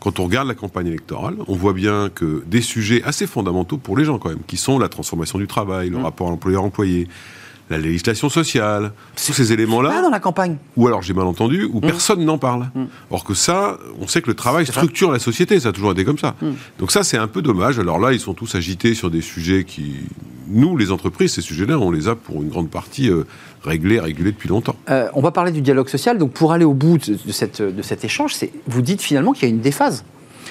[0.00, 3.96] quand on regarde la campagne électorale, on voit bien que des sujets assez fondamentaux pour
[3.96, 5.94] les gens quand même, qui sont la transformation du travail, Mmh.
[5.94, 7.08] le rapport employeur-employé,
[7.70, 10.56] la législation sociale, tous ces Pas éléments-là, dans la campagne.
[10.76, 12.70] ou alors j'ai mal entendu, ou personne n'en parle.
[13.10, 14.72] Or que ça, on sait que le travail Mmh.
[14.72, 16.36] Structure la société, ça a toujours été comme ça.
[16.78, 17.80] Donc ça, c'est un peu dommage.
[17.80, 19.94] Alors là, ils sont tous agités sur des sujets qui...
[20.48, 23.24] Nous, les entreprises, ces sujets-là, on les a pour une grande partie euh,
[23.66, 24.76] réglés, régulés depuis longtemps.
[24.90, 26.16] Euh, on va parler du dialogue social.
[26.18, 28.34] Donc, pour aller au bout de, de cette, de cet échange,
[28.66, 30.04] vous dites finalement qu'il y a une déphase.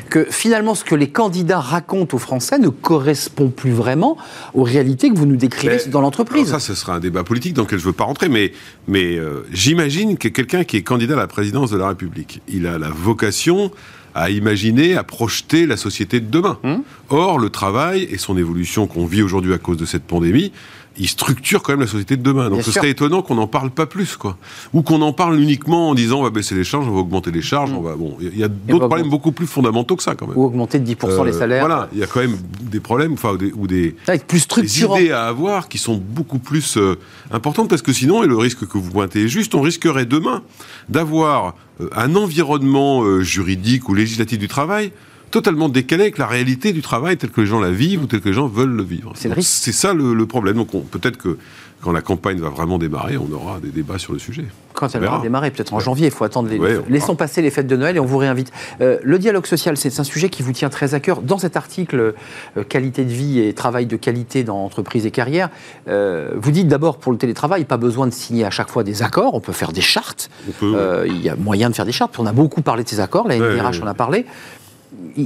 [0.10, 4.18] Que finalement, ce que les candidats racontent aux Français ne correspond plus vraiment
[4.54, 6.50] aux réalités que vous nous décrivez Mais- dans l'entreprise.
[6.50, 8.52] Ça, ce sera un débat politique dans lequel je ne veux pas rentrer, mais,
[8.90, 12.68] mais euh, j'imagine que quelqu'un qui est candidat à la présidence de la République, il
[12.68, 13.72] a la vocation
[14.14, 16.58] à imaginer, à projeter la société de demain.
[16.64, 16.84] Hum.
[17.10, 20.52] Or, le travail et son évolution qu'on vit aujourd'hui à cause de cette pandémie
[20.98, 22.46] il structure quand même la société de demain.
[22.46, 22.82] Donc Bien ce sûr.
[22.82, 24.38] serait étonnant qu'on n'en parle pas plus, quoi.
[24.74, 27.32] Ou qu'on en parle uniquement en disant on va baisser les charges, on va augmenter
[27.32, 28.18] les charges, on va bon.
[28.22, 30.38] Il y a d'autres problèmes beaucoup plus fondamentaux que ça, quand même.
[30.38, 31.66] Ou augmenter de 10% les Euh, salaires.
[31.66, 34.48] Voilà, il y a quand même des problèmes, enfin, ou des, ou des, Avec plus
[34.48, 36.96] des idées à avoir qui sont beaucoup plus euh,
[37.32, 40.44] importantes parce que sinon, et le risque que vous pointez est juste, on risquerait demain
[40.90, 44.92] d'avoir euh, un environnement juridique ou législatif du travail
[45.36, 48.22] totalement décalé avec la réalité du travail tel que les gens la vivent ou tel
[48.22, 49.12] que les gens veulent le vivre.
[49.42, 50.56] C'est ça le, le problème.
[50.56, 51.38] Donc on- peut-être que
[51.82, 54.46] quand la campagne va vraiment démarrer, on aura des débats sur le sujet.
[54.74, 56.48] Quand elle va démarrer, peut-être en janvier, il faut attendre.
[56.50, 56.58] Les...
[56.58, 58.52] Ouais, Laissons passer les fêtes de Noël et on vous réinvite.
[58.82, 61.22] Euh, le dialogue social, c'est un sujet qui vous tient très à cœur.
[61.22, 62.14] Dans cet article
[62.58, 65.50] euh, Qualité de vie et travail de qualité dans entreprise et carrière,
[65.90, 69.04] euh, vous dites d'abord pour le télétravail, pas besoin de signer à chaque fois des
[69.04, 70.30] accords, on peut faire des chartes.
[70.48, 72.14] On peut, il y a moyen de faire des chartes.
[72.14, 74.26] puis On a beaucoup parlé de ces accords, la NDRH ouais, en a parlé.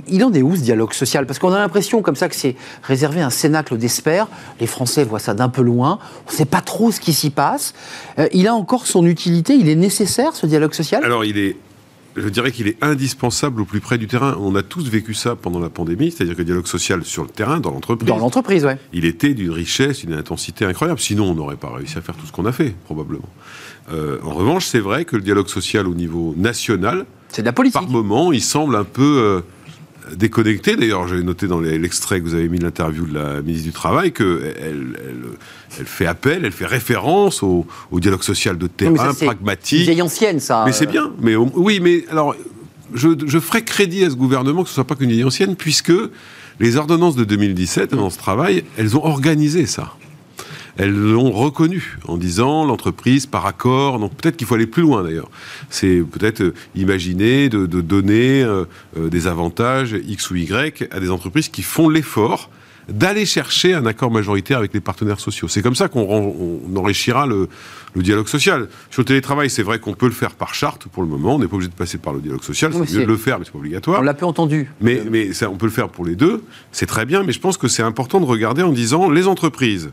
[0.08, 1.26] Il- en est où ce dialogue social?
[1.26, 4.28] Parce qu'on a l'impression comme ça que c'est réservé à un cénacle d'espère.
[4.60, 6.00] Les Français voient ça d'un peu loin.
[6.28, 7.74] On ne sait pas trop ce qui s'y passe.
[8.20, 9.54] Euh, il a encore son utilité.
[9.56, 11.04] Il est nécessaire ce dialogue social?
[11.04, 11.56] Alors, il est,
[12.16, 14.36] je dirais qu'il est indispensable au plus près du terrain.
[14.40, 17.30] On a tous vécu ça pendant la pandémie, c'est-à-dire que le dialogue social sur le
[17.30, 18.78] terrain, dans l'entreprise, dans l'entreprise, ouais.
[18.94, 21.00] il était d'une richesse, d'une intensité incroyable.
[21.00, 23.30] Sinon, on n'aurait pas réussi à faire tout ce qu'on a fait, probablement.
[23.92, 27.54] Euh, en revanche, c'est vrai que le dialogue social au niveau national, C'est de la
[27.54, 27.80] politique.
[27.80, 29.42] par moment, il semble un peu euh,
[30.16, 30.76] déconnecté.
[30.76, 33.72] D'ailleurs, j'ai noté dans l'extrait que vous avez mis de l'interview de la ministre du
[33.74, 34.98] Travail qu'elle elle,
[35.80, 39.32] elle fait appel, elle fait référence au, au dialogue social de ça, terrain, c'est Une
[39.32, 39.82] pragmatique.
[39.82, 40.64] vieille ancienne, ça.
[40.66, 41.12] Mais c'est bien.
[41.22, 42.36] Mais oui, mais alors,
[42.94, 45.94] je, je ferai crédit à ce gouvernement que ce soit pas qu'une vieille ancienne, puisque
[46.60, 49.94] les ordonnances de 2017 dans ce travail, elles ont organisé ça.
[50.80, 54.00] Elles l'ont reconnu en disant l'entreprise par accord.
[54.00, 55.30] Donc peut-être qu'il faut aller plus loin d'ailleurs.
[55.70, 58.64] C'est peut-être euh, imaginer de, de donner euh,
[58.98, 62.50] euh, des avantages X ou Y à des entreprises qui font l'effort
[62.88, 65.50] d'aller chercher un accord majoritaire avec les partenaires sociaux.
[65.50, 67.50] C'est comme ça qu'on enrichira le,
[67.94, 68.70] le dialogue social.
[68.90, 71.36] Sur le télétravail, c'est vrai qu'on peut le faire par charte pour le moment.
[71.36, 72.72] On n'est pas obligé de passer par le dialogue social.
[72.74, 74.00] C'est mieux de le faire, mais c'est pas obligatoire.
[74.00, 74.72] On l'a peu entendu.
[74.82, 77.40] Mais, mais ça, on peut le faire pour les deux, c'est très bien, mais je
[77.40, 79.92] pense que c'est important de regarder en disant les entreprises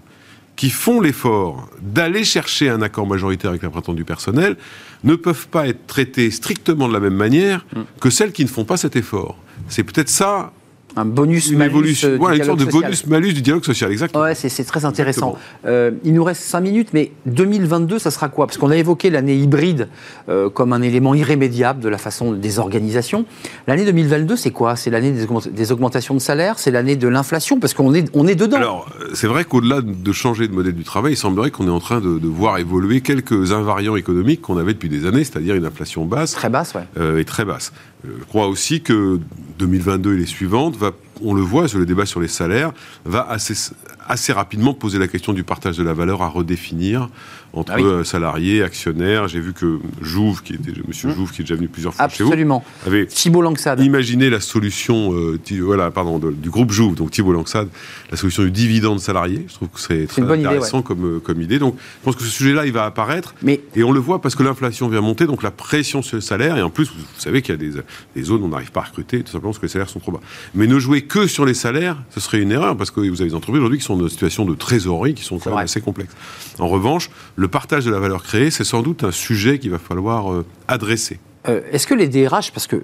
[0.56, 4.56] qui font l'effort d'aller chercher un accord majoritaire avec la du personnel
[5.04, 7.82] ne peuvent pas être traitées strictement de la même manière Mm.
[8.00, 9.36] que celles qui ne font pas cet effort.
[9.68, 10.52] C'est peut-être ça
[10.98, 12.82] Un bonus une malus, évolution, euh, du voilà, une sorte de social.
[12.84, 14.24] bonus-malus du dialogue social, exactement.
[14.24, 15.36] Ouais, c'est très intéressant.
[15.66, 18.46] Euh, il nous reste 5 minutes, mais 2022, ça sera quoi?
[18.46, 19.88] Parce qu'on a évoqué l'année hybride
[20.30, 23.26] euh, comme un élément irrémédiable de la façon des organisations.
[23.66, 24.74] L'année 2022, c'est quoi?
[24.76, 28.08] C'est l'année des, augment- des augmentations de salaire C'est l'année de l'inflation Parce qu'on est,
[28.14, 28.56] on est dedans.
[28.56, 31.80] Alors, c'est vrai qu'au-delà de changer de modèle du travail, il semblerait qu'on est en
[31.80, 35.66] train de, de voir évoluer quelques invariants économiques qu'on avait depuis des années, c'est-à-dire une
[35.66, 36.82] inflation basse Très basse, ouais.
[36.98, 37.72] euh, est très basse.
[38.06, 39.20] Je crois aussi que
[39.58, 40.92] 2022 et les suivantes, va,
[41.22, 42.72] on le voit sur le débat sur les salaires,
[43.04, 47.08] va assez rapidement poser la question du partage de la valeur à redéfinir
[47.56, 48.04] entre Ah oui.
[48.04, 49.26] salariés, actionnaires.
[49.28, 52.22] J'ai vu que Jouve, qui était, Monsieur Jouve, qui est déjà venu plusieurs fois chez
[52.22, 52.62] Absolument.
[52.84, 53.80] vous, avait Thibault Langsade.
[53.80, 57.68] imaginé la solution euh, Thi- voilà, pardon, de- du groupe Jouve, donc Thibault Langsade,
[58.10, 59.44] la solution du dividende salarié.
[59.48, 61.58] Je trouve que c'est très idée, intéressant comme, euh, comme idée.
[61.58, 63.34] Donc, je pense que ce sujet-là, il va apparaître.
[63.42, 66.20] Mais Et on le voit parce que l'inflation vient monter, donc la pression sur le
[66.20, 67.72] salaire, et en plus, vous, vous savez qu'il y a des,
[68.14, 69.98] des zones où on n'arrive pas à recruter, tout simplement parce que les salaires sont
[70.00, 70.20] trop bas.
[70.54, 73.30] Mais ne jouer que sur les salaires, ce serait une erreur, parce que vous avez
[73.30, 75.64] des entreprises aujourd'hui qui sont dans une situation de trésorerie qui sont quand même vrai.
[75.64, 76.14] assez complexes.
[76.58, 79.78] En revanche, le partage de la valeur créée, c'est sans doute un sujet qu'il va
[79.78, 81.18] falloir euh, adresser.
[81.48, 82.82] Euh, Est-ce que les DRH, parce que euh,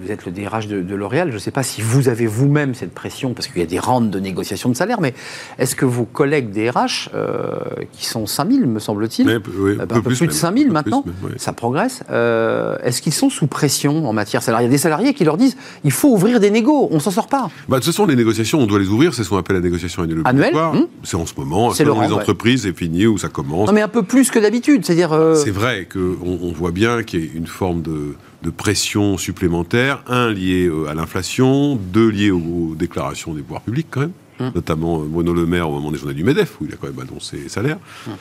[0.00, 2.74] vous êtes le DRH de, de L'Oréal, je ne sais pas si vous avez vous-même
[2.74, 5.14] cette pression, parce qu'il y a des rentes de négociation de salaire, mais
[5.58, 7.58] est-ce que vos collègues DRH, euh,
[7.92, 10.72] qui sont 5000, me semble-t-il, oui, euh, un peu plus, de même, 5000 un peu
[10.72, 11.32] maintenant, plus ouais.
[11.36, 14.68] ça progresse, euh, est-ce qu'ils sont sous pression en matière salariale?
[14.68, 17.00] Il y a des salariés qui leur disent il faut ouvrir des négos, on ne
[17.00, 17.50] s'en sort pas.
[17.68, 19.14] Bah, de toute façon, les négociations, on doit les ouvrir.
[19.14, 20.86] C'est ce qu'on appelle la négociation annuelle Annuelle, hum.
[21.02, 21.72] C'est en ce moment.
[21.72, 22.14] C'est Laurent, les ouais.
[22.14, 23.68] entreprises, c'est fini ou ça commence.
[23.68, 25.12] Non mais un peu plus que d'habitude, c'est-à-dire...
[25.12, 29.16] euh, C'est vrai qu'on on voit bien qu'il y a une forme de, de pression
[29.18, 34.12] supplémentaire, un lié euh, à l'inflation, deux lié aux, déclarations des pouvoirs publics quand même,
[34.40, 34.52] Hum.
[34.54, 36.86] notamment euh, Bruno Le Maire au moment des journées du MEDEF, où il a quand
[36.86, 37.78] même annoncé les salaires.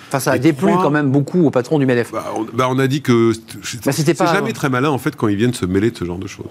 [0.07, 2.11] Enfin, ça a déplu quand même beaucoup au patron du MEDEF.
[2.11, 4.97] Bah, on, bah, on a dit que c'est Bah, c'était pas- jamais très malin en
[4.97, 6.49] fait quand ils viennent se mêler de ce genre de choses.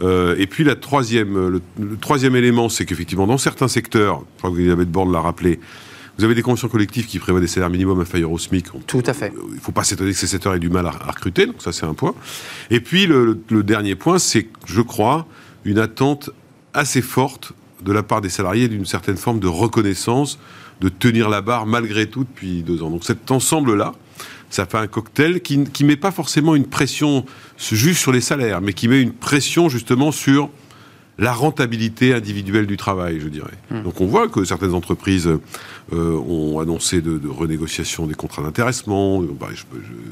[0.00, 4.22] Euh, et puis la troisième, euh, le, le troisième élément, c'est qu'effectivement dans certains secteurs,
[4.36, 5.58] je crois que Elisabeth Borne l'a rappelé,
[6.18, 8.66] vous avez des conventions collectives qui prévoient des salaires minimums inférieurs au SMIC.
[8.86, 9.32] Tout à fait.
[9.48, 11.56] Il ne faut pas s'étonner que ces secteurs aient du mal à, à recruter, donc
[11.58, 12.14] ça c'est un point.
[12.70, 15.26] Et puis le dernier point, c'est, je crois,
[15.64, 16.30] une attente
[16.74, 17.52] assez forte
[17.82, 20.38] de la part des salariés d'une certaine forme de reconnaissance,
[20.80, 22.90] de tenir la barre malgré tout depuis deux ans.
[22.90, 23.94] Donc cet ensemble-là,
[24.50, 27.24] ça fait un cocktail qui ne met pas forcément une pression
[27.58, 30.50] juste sur les salaires, mais qui met une pression justement sur
[31.20, 33.52] la rentabilité individuelle du travail, je dirais.
[33.70, 33.82] Hmm.
[33.82, 35.28] Donc on voit que certaines entreprises
[35.92, 39.48] euh, ont annoncé de, de renégociation des contrats d'intéressement, euh, bah,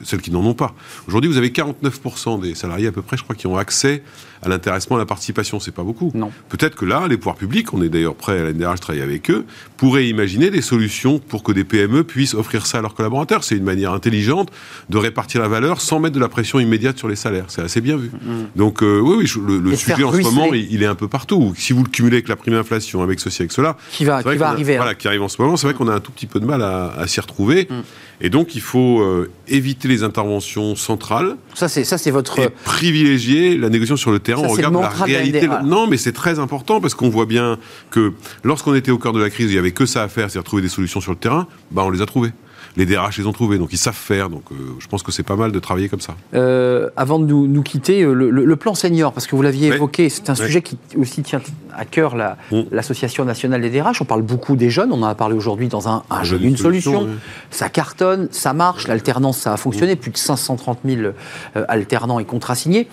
[0.04, 0.74] celles qui n'en ont pas.
[1.08, 4.02] Aujourd'hui, vous avez 49% des salariés à peu près, je crois, qui ont accès
[4.42, 5.60] à l'intéressement, à la participation.
[5.60, 6.10] C'est pas beaucoup.
[6.14, 6.30] Non.
[6.48, 9.30] Peut-être que là, les pouvoirs publics, on est d'ailleurs prêt à la NDRH travailler avec
[9.30, 9.44] eux,
[9.76, 13.44] pourraient imaginer des solutions pour que des PME puissent offrir ça à leurs collaborateurs.
[13.44, 14.50] C'est une manière intelligente
[14.90, 17.46] de répartir la valeur sans mettre de la pression immédiate sur les salaires.
[17.48, 18.10] C'est assez bien vu.
[18.56, 19.76] Donc euh, oui, oui, je- le, Mm.
[19.76, 21.52] Sujet en ce moment, il, il est un peu partout.
[21.56, 24.36] Si vous le cumulez avec la prime inflation, avec ceci, avec cela, Qui va, qui
[24.36, 24.74] va a- arriver.
[24.74, 24.78] hein.
[24.78, 25.56] Voilà, qui arrive en ce moment.
[25.56, 27.68] C'est vrai qu'on a un tout petit peu de mal à, à s'y retrouver.
[27.70, 27.74] Mm.
[28.20, 32.38] Et donc, il faut euh, éviter les interventions centrales Ça, c'est ça, c'est votre.
[32.40, 34.42] et privilégier la négociation sur le terrain.
[34.42, 35.46] Ça, on regarde la réalité.
[35.46, 35.64] NDRH.
[35.64, 37.58] Non, mais c'est très important parce qu'on voit bien
[37.90, 38.12] que
[38.42, 40.44] lorsqu'on était au cœur de la crise, il y avait que ça à faire, c'est-à-dire
[40.44, 41.46] trouver des solutions sur le terrain.
[41.70, 42.32] Bah, on les a trouvées.
[42.78, 44.30] Les DRH les ont trouvées, donc ils savent faire.
[44.30, 46.14] Donc, euh, je pense que c'est pas mal de travailler comme ça.
[46.34, 50.08] Euh, avant de nous, nous quitter, euh, le, plan senior, parce que vous l'aviez évoqué,
[50.08, 51.40] c'est un sujet qui aussi tient
[51.76, 52.62] à cœur la- Mm.
[52.70, 54.00] l'Association nationale des DRH.
[54.00, 56.40] On parle beaucoup des jeunes, on en a parlé aujourd'hui dans un, un jeu jeune,
[56.46, 57.08] d'une solution.
[57.50, 59.98] Ça cartonne, ça marche, l'alternance, ça a fonctionné, Mm.
[59.98, 62.88] plus de 530 000 euh, alternants et contrats signés.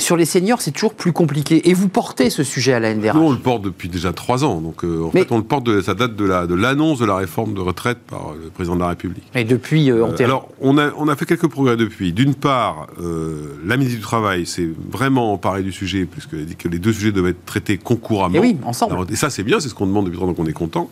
[0.00, 1.68] Sur les seniors, c'est toujours plus compliqué.
[1.68, 3.14] Et vous portez ce sujet à la NDRH.
[3.16, 4.60] Nous, on le porte depuis déjà trois ans.
[4.60, 6.98] Donc, euh, en Mais- fait, on le porte, de, ça date de la- de l'annonce
[6.98, 9.24] de, la réforme de retraite par le président de la République.
[9.34, 12.12] Et depuis, euh, en Euh, alors, on a, on a fait quelques progrès depuis.
[12.12, 16.68] D'une part, euh, la ministre du Travail s'est vraiment emparée du sujet, puisqu'elle dit que
[16.68, 18.34] les deux sujets devaient être traités concouramment.
[18.36, 18.92] Et oui, ensemble.
[18.94, 20.90] Alors, et ça, c'est bien, c'est ce qu'on demande depuis longtemps, donc on est content.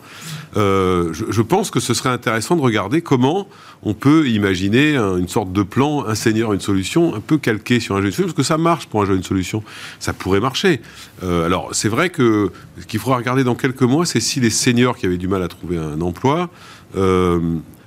[0.55, 3.47] Je, je pense que ce serait intéressant de regarder comment
[3.83, 7.79] on peut imaginer un- une sorte de plan, un senior, une solution, un peu calqué
[7.81, 9.63] sur un jeu de solution, parce que ça marche pour jeu une solution.
[10.01, 10.81] Ça pourrait marcher.
[11.23, 14.51] Euh, alors, c'est vrai que ce qu'il faudra regarder dans quelques mois, c'est si les
[14.51, 16.51] seniors qui avaient du mal à trouver un emploi
[16.97, 17.41] euh,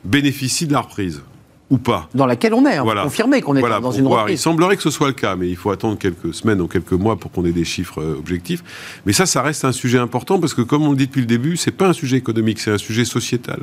[0.06, 1.22] bénéficient de la reprise
[1.70, 2.10] ou pas.
[2.14, 3.02] dans laquelle on est, on Voilà.
[3.04, 4.20] peut confirmer qu'on est Voilà, dans une voir.
[4.20, 4.42] Il reprise.
[4.42, 7.16] semblerait que ce soit le cas, mais il faut attendre quelques semaines ou quelques mois
[7.16, 8.62] pour qu'on ait des chiffres euh, objectifs.
[9.06, 11.28] Mais ça, ça reste un sujet important parce que, comme on le dit depuis le
[11.28, 13.62] début, c'est pas un sujet économique, c'est un sujet sociétal.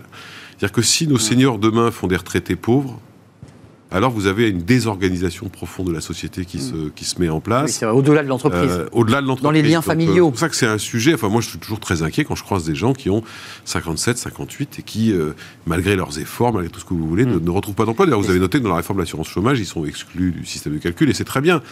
[0.57, 2.99] C'est-à-dire que si nos seniors demain font des retraités pauvres,
[3.91, 7.37] alors vous avez une désorganisation profonde de la société qui, se, qui se met en
[7.37, 7.83] Oui, place.
[7.83, 8.71] vrai, au-delà de l'entreprise.
[8.71, 9.43] Euh, au-delà de l'entreprise.
[9.45, 10.25] Dans les liens Donc, euh, familiaux.
[10.27, 11.15] C'est pour ça que c'est un sujet.
[11.15, 13.23] Enfin, moi, je suis toujours très inquiet quand je croise des gens qui ont
[13.65, 15.33] 57, 58 et qui, euh,
[15.67, 18.05] malgré leurs efforts, malgré tout ce que vous voulez, ne, ne retrouvent pas d'emploi.
[18.07, 20.45] D'ailleurs, vous avez noté que dans la réforme de l'assurance chômage, ils sont exclus du
[20.45, 21.63] système de calcul et c'est très bien.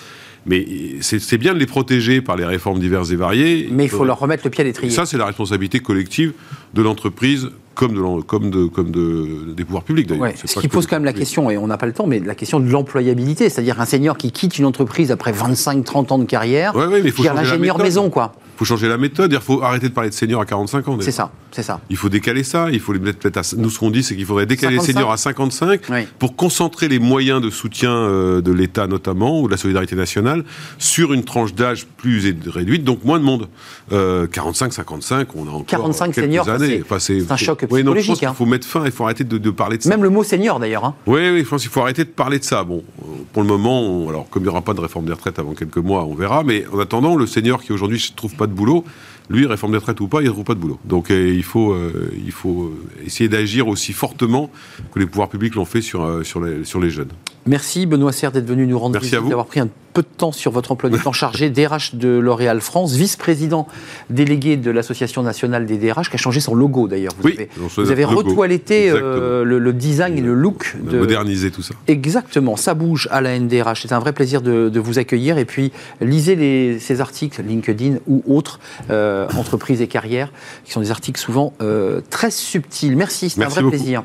[0.46, 0.64] Mais
[1.00, 3.68] c'est bien de les protéger par les réformes diverses et variées.
[3.72, 4.92] Mais il faut leur remettre le pied à l'étrier.
[4.92, 6.32] ça, c'est la responsabilité collective
[6.74, 10.22] de l'entreprise comme, de, l'en- comme, de, comme de, des pouvoirs publics, d'ailleurs.
[10.22, 12.20] Ouais, ce qui pose quand même la question, et on n'a pas le temps, mais
[12.20, 16.24] la question de l'employabilité, c'est-à-dire un senior qui quitte une entreprise après 25-30 ans de
[16.24, 18.34] carrière, Ouais, ouais, mais il faut l'ingénieur maison, quoi.
[18.56, 19.32] Il faut changer la méthode.
[19.34, 20.96] Il faut arrêter de parler de seniors à 45 ans.
[21.00, 21.80] C'est ça, c'est ça.
[21.90, 23.42] Il faut décaler ça, il faut les mettre peut-être à...
[23.58, 24.86] Nous, ce qu'on dit, c'est qu'il faudrait décaler 55.
[24.88, 26.06] les seniors à 55 Oui.
[26.18, 30.42] pour concentrer les moyens de soutien euh, de l'État notamment, ou de la solidarité nationale,
[30.78, 33.48] sur une tranche d'âge plus réduite, donc moins de monde.
[33.92, 36.82] Euh, 45-55, on a encore 45 quelques seniors, années.
[36.98, 38.34] c'est- c'est un choc Oui, non, je psychologique, pense qu'il hein.
[38.34, 39.90] faut mettre fin, il faut arrêter de, de parler de ça.
[39.90, 40.84] Même le mot senior, d'ailleurs.
[40.86, 40.94] hein.
[41.06, 42.64] Oui, oui, je pense qu'il faut arrêter de parler de ça.
[42.64, 45.12] Bon, euh, pour le moment, on- alors comme il n'y aura pas de réforme des
[45.12, 46.42] retraites avant quelques mois, on verra.
[46.42, 48.84] Mais en attendant, le senior qui aujourd'hui ne trouve pas de boulot,
[49.28, 50.78] lui, réforme des retraites ou pas, il ne trouve pas de boulot.
[50.84, 54.50] Donc euh, il faut, euh, il faut euh, essayer d'agir aussi fortement
[54.92, 57.10] que les pouvoirs publics l'ont fait sur, euh, sur, les, sur les jeunes.
[57.46, 59.28] Merci Benoît Serre d'être venu nous rendre Merci visite, à vous.
[59.28, 62.60] d'avoir pris un peu de temps sur votre emploi du temps chargé DRH de L'Oréal
[62.60, 63.66] France, vice-président
[64.10, 67.12] délégué de l'Association nationale des DRH, qui a changé son logo d'ailleurs.
[67.18, 71.50] Vous Oui, avez, vous avez retoiletté euh, le, le design et le look de, moderniser
[71.50, 71.74] tout ça.
[71.88, 73.80] Exactement, ça bouge à la NDRH.
[73.82, 75.38] C'est un vrai plaisir de, de vous accueillir.
[75.38, 75.72] Et puis,
[76.02, 80.30] lisez les- ces articles, LinkedIn ou autres, euh, entreprises et carrières,
[80.66, 82.94] qui sont des articles souvent euh, très subtils.
[82.98, 83.76] Merci, c'est un vrai beaucoup.
[83.76, 84.04] plaisir.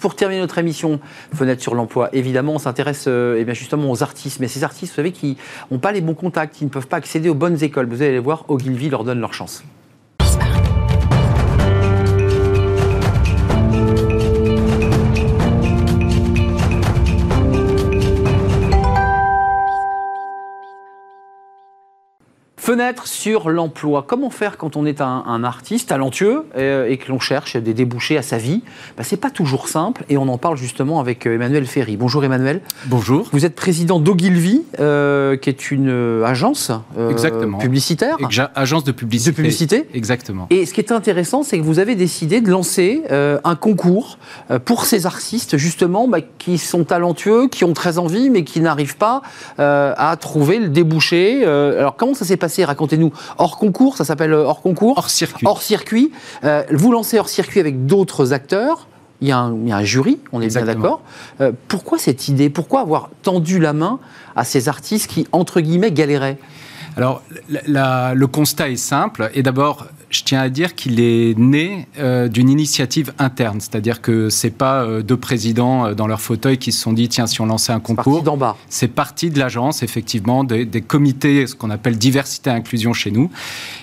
[0.00, 0.98] Pour terminer notre émission,
[1.34, 4.40] Fenêtre sur l'emploi, évidemment, on s'intéresse eh bien justement aux artistes.
[4.40, 5.36] Mais ces artistes, vous savez, qui
[5.70, 7.86] n'ont pas les bons contacts, qui ne peuvent pas accéder aux bonnes écoles.
[7.86, 9.62] Vous allez voir, Ogilvy leur donne leur chance.
[22.70, 24.04] Fenêtre sur l'emploi.
[24.06, 27.74] Comment faire quand on est un, un artiste talentueux euh, et que l'on cherche des
[27.74, 28.62] débouchés à sa vie?
[28.96, 31.96] Bah, C'est pas toujours simple et on en parle justement avec euh, Emmanuel Ferry.
[31.96, 32.60] Bonjour Emmanuel.
[32.86, 33.28] Bonjour.
[33.32, 37.58] Vous êtes président d'Ogilvy, euh, qui est une agence euh, Exactement.
[37.58, 38.16] publicitaire.
[38.54, 39.30] Agence de publicité.
[39.32, 40.46] De publicité Exactement.
[40.50, 44.16] Et ce qui est intéressant, c'est que vous avez décidé de lancer euh, un concours
[44.64, 48.96] pour ces artistes, justement, bah, qui sont talentueux, qui ont très envie, mais qui n'arrivent
[48.96, 49.22] pas
[49.58, 51.44] à trouver le débouché.
[51.44, 52.59] Alors, comment ça s'est passé?
[52.64, 53.12] Racontez-nous.
[53.38, 55.46] Hors concours, ça s'appelle euh, hors concours Hors circuit.
[55.46, 56.12] Hors circuit.
[56.44, 58.86] Euh, vous lancez hors circuit avec d'autres acteurs.
[59.20, 61.02] Il y, a un, il y a un jury, on est bien d'accord.
[61.42, 62.48] Euh, pourquoi cette idée?
[62.48, 63.98] Pourquoi avoir tendu la main
[64.34, 66.38] à ces artistes qui, entre guillemets, galéraient?
[66.96, 69.30] Alors, le constat est simple.
[69.34, 74.28] Et d'abord, je tiens à dire qu'il est né euh, d'une initiative interne, c'est-à-dire que
[74.28, 77.40] c'est pas euh, deux présidents euh, dans leur fauteuil qui se sont dit tiens si
[77.40, 78.18] on lançait un concours.
[78.18, 78.56] C'est d'en bas.
[78.68, 83.12] C'est parti de l'agence effectivement des, des comités, ce qu'on appelle diversité et inclusion chez
[83.12, 83.30] nous,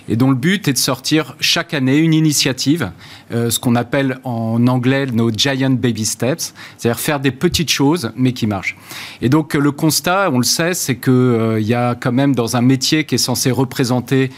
[0.10, 2.92] et dont le but est de sortir chaque année une initiative,
[3.32, 8.34] ce qu'on appelle en anglais nos giant baby steps, c'est-à-dire faire des petites choses mais
[8.34, 8.78] qui marchent.
[9.22, 12.56] Et donc le constat, on le sait, c'est que il y a quand même dans
[12.56, 14.30] un métier qui est censé représenter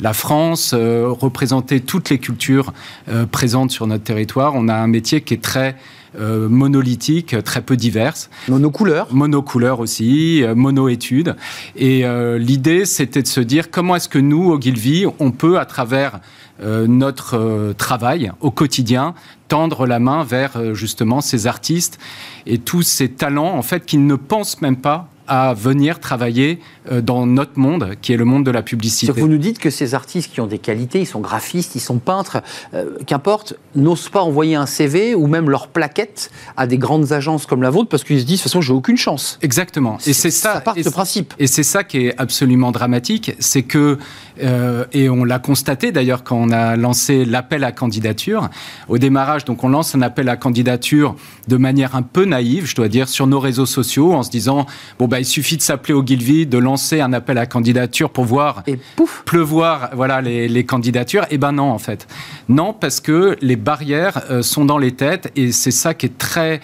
[0.00, 2.72] la France, euh, représenter toutes les cultures
[3.08, 4.52] euh, présentes sur notre territoire.
[4.54, 5.76] On a un métier qui est très
[6.18, 8.30] euh, monolithique, très peu diverse.
[8.48, 11.36] Monocouleur Monocouleur aussi, mono-études.
[11.76, 12.04] Et
[12.38, 16.20] l'idée, c'était de se dire comment est-ce que nous, au Guilvy, on peut, à travers
[16.62, 19.14] notre travail au quotidien,
[19.48, 21.98] tendre la main vers justement ces artistes
[22.46, 26.60] et tous ces talents, en fait, qui ne pensent même pas à venir travailler
[26.90, 29.12] euh, dans notre monde, qui est le monde de la publicité.
[29.12, 31.98] Vous nous dites que ces artistes qui ont des qualités, ils sont graphistes, ils sont
[31.98, 32.42] peintres,
[32.74, 37.46] euh, qu'importe, n'osent pas envoyer un CV ou même leur plaquette à des grandes agences
[37.46, 39.38] comme la vôtre parce qu'ils se disent de toute façon j'ai aucune chance.
[39.42, 39.98] Exactement.
[40.06, 40.54] Et c'est ça.
[40.54, 41.34] Ça part de principe.
[41.38, 43.98] Et c'est ça qui est absolument dramatique, c'est que
[44.42, 48.48] euh, et on l'a constaté d'ailleurs quand on a lancé l'appel à candidature.
[48.88, 49.44] Au démarrage.
[49.44, 51.16] Donc on lance un appel à candidature
[51.48, 54.66] de manière un peu naïve, je dois dire, sur nos réseaux sociaux en se disant
[54.98, 58.24] bon bah il suffit de s'appeler au Guilvy, de lancer un appel à candidature pour
[58.24, 59.22] voir et pouf!
[59.24, 61.24] pleuvoir voilà les, candidatures.
[61.24, 62.06] Et eh ben non en fait.
[62.48, 66.18] Non parce que les barrières euh, sont dans les têtes et c'est ça qui est
[66.18, 66.60] très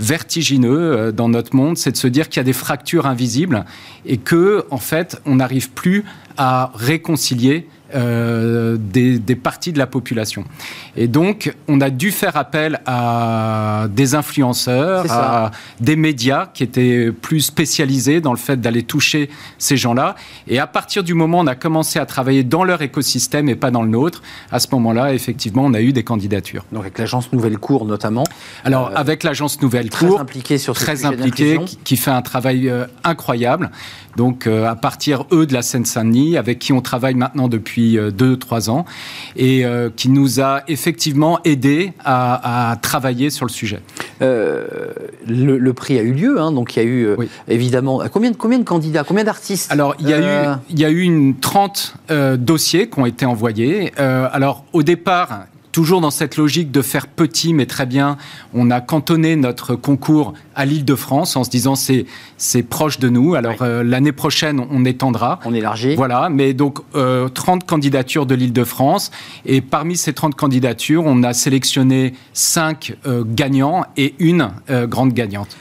[0.00, 3.64] vertigineux euh, dans notre monde, c'est de se dire qu'il y a des fractures invisibles
[4.04, 6.04] et que en fait on n'arrive plus
[6.36, 10.42] à réconcilier euh, des, parties de la population.
[10.96, 17.12] Et donc, on a dû faire appel à des influenceurs, à des médias qui étaient
[17.12, 20.16] plus spécialisés dans le fait d'aller toucher ces gens-là.
[20.48, 23.54] Et à partir du moment où on a commencé à travailler dans leur écosystème et
[23.54, 24.20] pas dans le nôtre,
[24.50, 26.64] à ce moment-là, effectivement, on a eu des candidatures.
[26.72, 28.24] Donc avec l'agence Nouvelle Cour notamment.
[28.64, 32.68] Alors euh, avec l'agence Nouvelle Cour, très impliquée sur très impliquée, qui, fait un travail
[32.68, 33.70] euh, incroyable.
[34.16, 38.68] Donc à partir eux de la Seine-Saint-Denis, avec qui on travaille maintenant depuis depuis 2-3
[38.68, 38.84] euh, ans
[39.36, 43.80] et euh, qui nous a effectivement aidé à, travailler sur le sujet.
[44.22, 44.66] Euh,
[45.26, 47.16] le, prix a eu lieu, hein, donc il y a eu
[47.48, 50.84] évidemment combien de, combien de candidats, combien d'artistes Alors il y, a eu, il y
[50.84, 51.94] a eu une 30
[52.38, 53.92] dossiers qui ont été envoyés.
[53.98, 55.46] alors au départ,
[55.76, 58.16] toujours dans cette logique de faire petit mais très bien,
[58.54, 62.06] on a cantonné notre concours à l'île de France en se disant c'est
[62.38, 63.34] c'est proche de nous.
[63.34, 65.38] Alors euh, l'année prochaine on étendra.
[65.44, 65.94] On élargit.
[65.94, 67.28] Voilà, mais donc 30 euh,
[67.66, 69.10] candidatures de l'île de France
[69.44, 74.48] et parmi ces 30 candidatures, on a sélectionné 5 euh, gagnants et une
[74.88, 75.58] grande gagnante.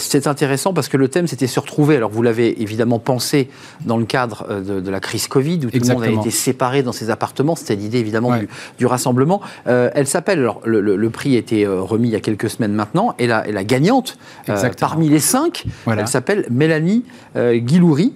[0.00, 1.94] c'est intéressant parce que le thème c'était se retrouver.
[1.94, 3.48] Alors vous l'avez évidemment pensé
[3.84, 6.90] dans le cadre de, la crise Covid où tout le monde a été séparé dans
[6.90, 7.54] ses appartements.
[7.54, 8.32] C'était l'idée évidemment
[8.76, 9.35] du rassemblement.
[9.66, 12.72] Euh, elle s'appelle, alors le, prix a été euh, remis il y a quelques semaines
[12.72, 14.18] maintenant, et la, la gagnante,
[14.48, 17.04] euh, parmi les cinq, elle s'appelle Mélanie
[17.36, 18.14] Guilouri.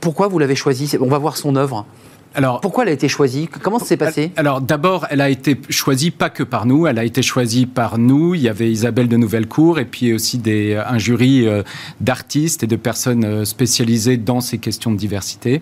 [0.00, 0.96] pourquoi vous l'avez choisie?
[1.00, 1.86] On va voir son œuvre.
[2.34, 5.58] Alors, Pourquoi elle a été choisie Comment ça s'est passé Alors d'abord, elle a été
[5.68, 8.34] choisie pas que par nous, elle a été choisie par nous.
[8.34, 11.62] Il y avait Isabelle de Nouvellecourt et puis aussi des, un jury euh,
[12.00, 15.60] d'artistes et de personnes euh, spécialisées dans ces questions de diversité.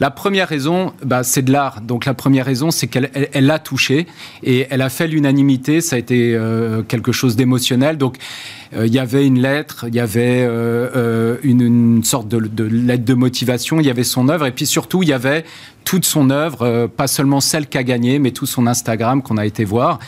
[0.00, 1.80] La première raison, bah, c'est de l'art.
[1.80, 4.06] Donc la première raison, c'est qu'elle elle, l'a touché
[4.42, 5.80] et elle a fait l'unanimité.
[5.80, 7.98] Ça a été euh, quelque chose d'émotionnel.
[7.98, 8.16] Donc
[8.74, 10.48] il y avait une lettre, il y avait
[11.42, 14.64] une, une, sorte de, de lettre de motivation, il y avait son œuvre et puis
[14.64, 15.44] surtout il y avait
[15.84, 19.46] toute son œuvre, euh, pas seulement celle qu'a gagnée, mais tout son Instagram qu'on a
[19.46, 19.98] été voir.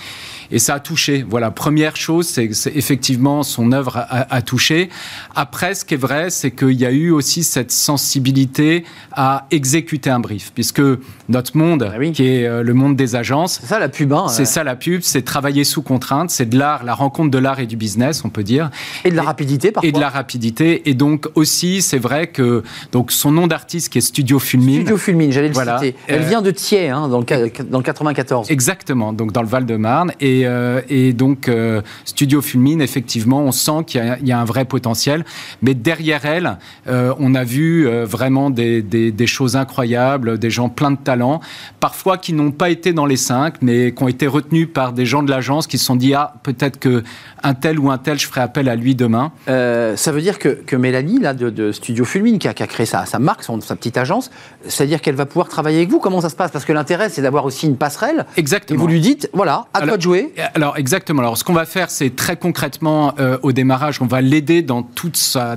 [0.50, 1.24] Et ça a touché.
[1.28, 4.88] Voilà, première chose, c'est effectivement son œuvre a, touché.
[5.34, 10.10] Après, ce qui est vrai, c'est qu'il y a eu aussi cette sensibilité à exécuter
[10.10, 10.82] un brief, puisque
[11.28, 14.12] notre monde, ah qui est euh, le monde des agences, c'est ça la pub.
[14.12, 17.38] Hein, c'est ça la pub, c'est travailler sous contrainte, c'est de l'art, la rencontre de
[17.38, 18.70] l'art et du business, on peut dire.
[19.04, 19.88] Et de la rapidité, parfois.
[19.88, 20.88] Et de la rapidité.
[20.88, 24.80] Et donc aussi, c'est vrai que donc son nom d'artiste qui est Studio Fulmine.
[24.80, 25.96] Studio Fulmine, j'allais le citer.
[26.06, 27.24] Elle euh, vient de Thiers, hein, dans, le,
[27.64, 28.50] dans le 94.
[28.50, 30.12] Exactement, donc dans le Val-de-Marne.
[30.20, 34.64] Et euh, et, donc, euh, Studio Fulmine, effectivement, on sent qu'il y, a un vrai
[34.64, 35.24] potentiel.
[35.62, 40.96] Mais derrière elle, euh, on a vu vraiment des, choses incroyables, des gens pleins de
[40.96, 41.40] talent,
[41.80, 45.06] parfois qui n'ont pas été dans les cinq, mais qui ont été retenus par des
[45.06, 47.02] gens de l'agence qui se sont dit ah peut-être que
[47.42, 49.32] un tel ou un tel, je ferai appel à lui demain.
[49.46, 53.44] ça veut dire que, Mélanie, là, de, Studio Fulmine, qui a, créé sa, sa marque,
[53.44, 54.30] sa petite agence,
[54.66, 55.98] c'est-à-dire qu'elle va pouvoir travailler avec vous.
[55.98, 56.50] Comment ça se passe?
[56.50, 58.26] Parce que l'intérêt, c'est d'avoir aussi une passerelle.
[58.36, 58.78] Exactement.
[58.78, 60.23] Et vous lui dites, voilà, à toi de jouer.
[60.54, 61.20] Alors exactement.
[61.20, 64.82] Alors ce qu'on va faire, c'est très concrètement euh, au démarrage, on va l'aider dans
[64.82, 65.56] toute sa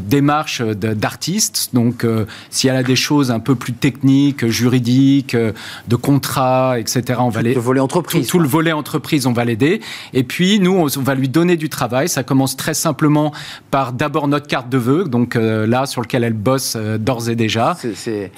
[0.00, 1.70] démarche d'artiste.
[1.72, 2.06] Donc,
[2.50, 7.42] si elle a des choses un peu plus techniques, juridiques, de contrats, etc., on va
[7.42, 7.54] les...
[7.54, 8.26] Le volet entreprise.
[8.26, 9.80] Tout, le volet entreprise, on va l'aider.
[10.12, 12.08] Et puis, nous, on, va lui donner du travail.
[12.08, 13.32] Ça commence très simplement
[13.70, 17.76] par d'abord notre carte de vœux, donc là, sur lequel elle bosse d'ores et déjà.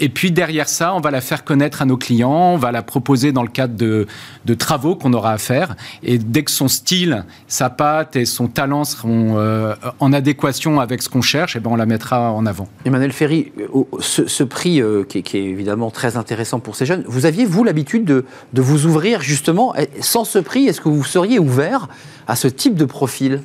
[0.00, 2.82] Et puis, derrière ça, on va la faire connaître à nos clients, on va la
[2.82, 4.06] proposer dans le cadre de,
[4.44, 5.76] de travaux qu'on aura à faire.
[6.02, 11.02] Et dès que son style, sa patte et son talent seront euh, en adéquation avec
[11.02, 12.68] ce cherche, et eh ben on la mettra en avant.
[12.84, 17.26] Emmanuel Ferry, euh, ce, prix euh, qui, est, évidemment très intéressant pour ces jeunes, vous
[17.26, 21.38] aviez, vous, l'habitude de, de vous ouvrir justement Sans ce prix, est-ce que vous seriez
[21.38, 21.88] ouvert
[22.26, 23.40] à ce type de profil?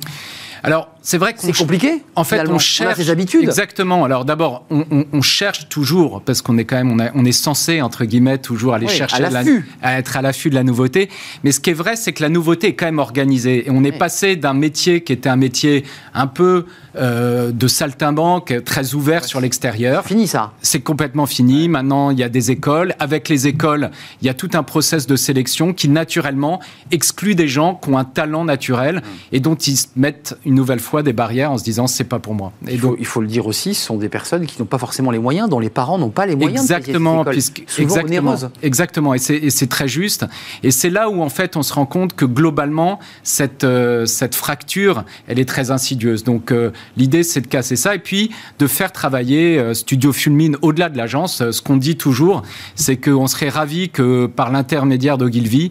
[0.62, 2.02] Alors, c'est vrai que c'est compliqué.
[2.14, 3.42] En fait, on cherche des habitudes.
[3.42, 4.04] Exactement.
[4.04, 8.38] Alors d'abord, on, cherche toujours parce qu'on est quand même, on, est censé entre guillemets
[8.38, 9.42] toujours aller chercher à,
[9.82, 11.08] à, être à l'affût de la nouveauté.
[11.44, 13.84] Mais ce qui est vrai, c'est que la nouveauté est quand même organisée et on
[13.84, 15.84] est passé d'un métier qui était un métier
[16.14, 20.04] un peu euh, de saltimbanque, très ouvert sur l'extérieur.
[20.04, 20.52] Fini ça.
[20.60, 21.68] C'est complètement fini.
[21.68, 22.94] Maintenant, il y a des écoles.
[22.98, 23.90] Avec les écoles,
[24.20, 27.98] il y a tout un process de sélection qui naturellement exclut des gens qui ont
[27.98, 29.02] un talent naturel mmh.
[29.32, 32.34] et dont ils mettent une nouvelle fois des barrières en se disant c'est pas pour
[32.34, 32.52] moi.
[32.66, 34.78] Et il, faut, il faut le dire aussi, ce sont des personnes qui n'ont pas
[34.78, 36.62] forcément les moyens, dont les parents n'ont pas les moyens.
[36.62, 40.26] Exactement, de puisque, exactement, exactement, et c'est très juste.
[40.62, 44.34] Et c'est là où en fait on se rend compte que globalement cette euh, cette
[44.34, 46.24] fracture, elle est très insidieuse.
[46.24, 50.56] Donc euh, l'idée c'est de casser ça et puis de faire travailler euh, Studio Fulmine
[50.62, 51.50] au-delà de l'agence.
[51.50, 52.42] ce qu'on dit toujours,
[52.74, 55.70] c'est qu'on serait ravi que par l'intermédiaire d'Ogilvy,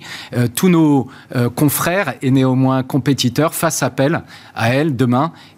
[0.56, 1.08] tous nos
[1.56, 4.24] confrères et néanmoins compétiteurs fassent appel
[4.56, 5.06] à elle de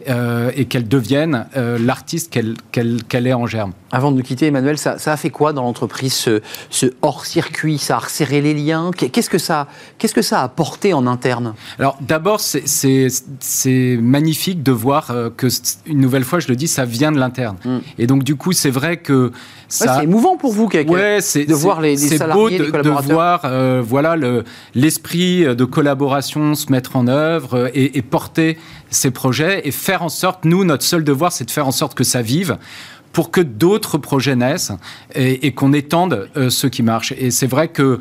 [0.09, 3.73] euh, et qu'elle devienne euh, l'artiste qu'elle est en germe.
[3.91, 6.13] Avant de nous quitter, Emmanuel, ça, a fait quoi dans l'entreprise
[6.69, 7.77] ce, hors-circuit?
[7.77, 8.91] Ça a resserré les liens?
[8.91, 11.53] Qu'est-ce que ça, qu'est-ce que ça a apporté en interne?
[11.77, 15.47] Alors d'abord, c'est magnifique de voir euh, que
[15.85, 17.57] une nouvelle fois, je le dis, ça vient de l'interne.
[17.65, 17.77] Mm.
[17.99, 19.31] Et donc du coup, c'est vrai que
[19.67, 19.97] ça.
[19.97, 23.07] c'est émouvant pour vous, ouais, de voir les, les salariés, beau de, les collaborateurs.
[23.07, 24.15] de voir, voilà,
[24.73, 28.57] l'esprit de collaboration se mettre en œuvre et, et porter
[28.91, 31.95] ces projets et faire en sorte, nous, notre seul devoir, c'est de faire en sorte
[31.95, 32.57] que ça vive
[33.13, 34.71] pour que d'autres projets naissent
[35.15, 37.13] et, qu'on étende euh, ceux qui marchent.
[37.17, 37.99] Et c'est vrai que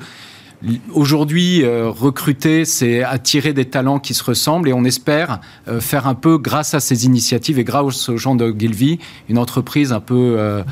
[0.92, 6.06] Aujourd'hui, euh, recruter, c'est attirer des talents qui se ressemblent et on espère euh, faire
[6.06, 8.98] un peu, grâce à ces initiatives et grâce aux gens de Gilvy,
[9.30, 10.62] une entreprise un peu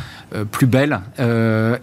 [0.51, 1.01] plus belle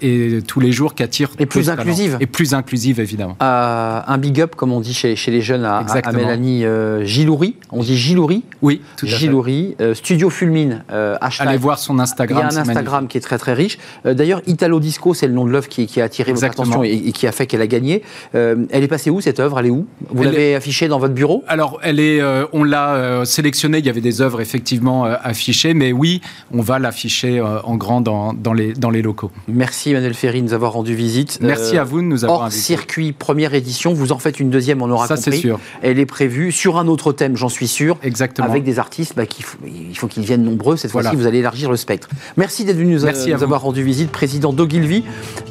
[0.02, 2.18] et tous les jours qui attire et plus, inclusive.
[2.20, 3.36] Et plus inclusive, évidemment.
[3.40, 6.66] un big up, comme on dit chez, chez les jeunes, à, à Mélanie
[7.04, 7.56] Gilouri.
[7.72, 9.76] On dit Gilouri Oui, tout Gilouri.
[9.94, 10.84] Studio Fulmine,
[11.22, 11.48] hashtag.
[11.48, 12.48] Allez voir son Instagram.
[12.50, 13.78] Il y a un Instagram qui est très très riche.
[14.04, 16.92] D'ailleurs, Italo Disco, c'est le nom de l'œuvre qui, qui, a attiré votre attention et,
[16.92, 18.04] et qui a fait qu'elle a gagné.
[18.36, 19.60] Euh, elle est passée où cette œuvre?
[19.60, 19.88] Elle est où?
[20.10, 21.44] Vous l'avez affichée dans votre bureau?
[21.48, 23.80] Alors, elle est, euh, on l'a euh, sélectionnée.
[23.80, 26.22] Il y avait des œuvres effectivement affichées, mais oui,
[26.52, 29.32] on va l'afficher en grand dans, dans, les, dans les locaux.
[29.48, 31.40] Merci Emmanuel Ferry de nous avoir rendu visite.
[31.42, 33.94] Merci à vous de nous avoir hors circuit, première édition.
[33.94, 35.60] Vous en faites une deuxième, on aura Ça, c'est sûr.
[35.82, 37.98] Elle est prévue sur un autre thème, j'en suis sûr.
[38.04, 38.48] Exactement.
[38.48, 39.24] Avec des artistes, bah,
[39.66, 40.78] il faut qu'ils viennent nombreux.
[40.78, 42.10] Cette fois-ci, vous allez élargir le spectre.
[42.38, 43.06] Merci d'être venu nous,
[43.44, 45.04] avoir rendu visite, président d'Ogilvy.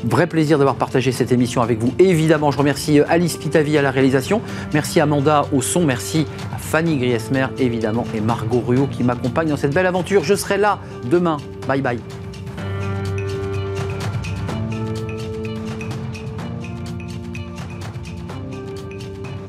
[0.04, 1.92] Vrai plaisir d'avoir partagé cette émission avec vous.
[1.98, 4.40] évidemment, je remercie Merci euh, Alice Pitavi à la réalisation.
[4.72, 5.84] Merci Amanda au son.
[5.84, 10.24] Merci à Fanny Griesmer, évidemment, et Margot Ruot qui m'accompagne dans cette belle aventure.
[10.24, 11.36] Je serai là demain.
[11.68, 12.23] Bye bye.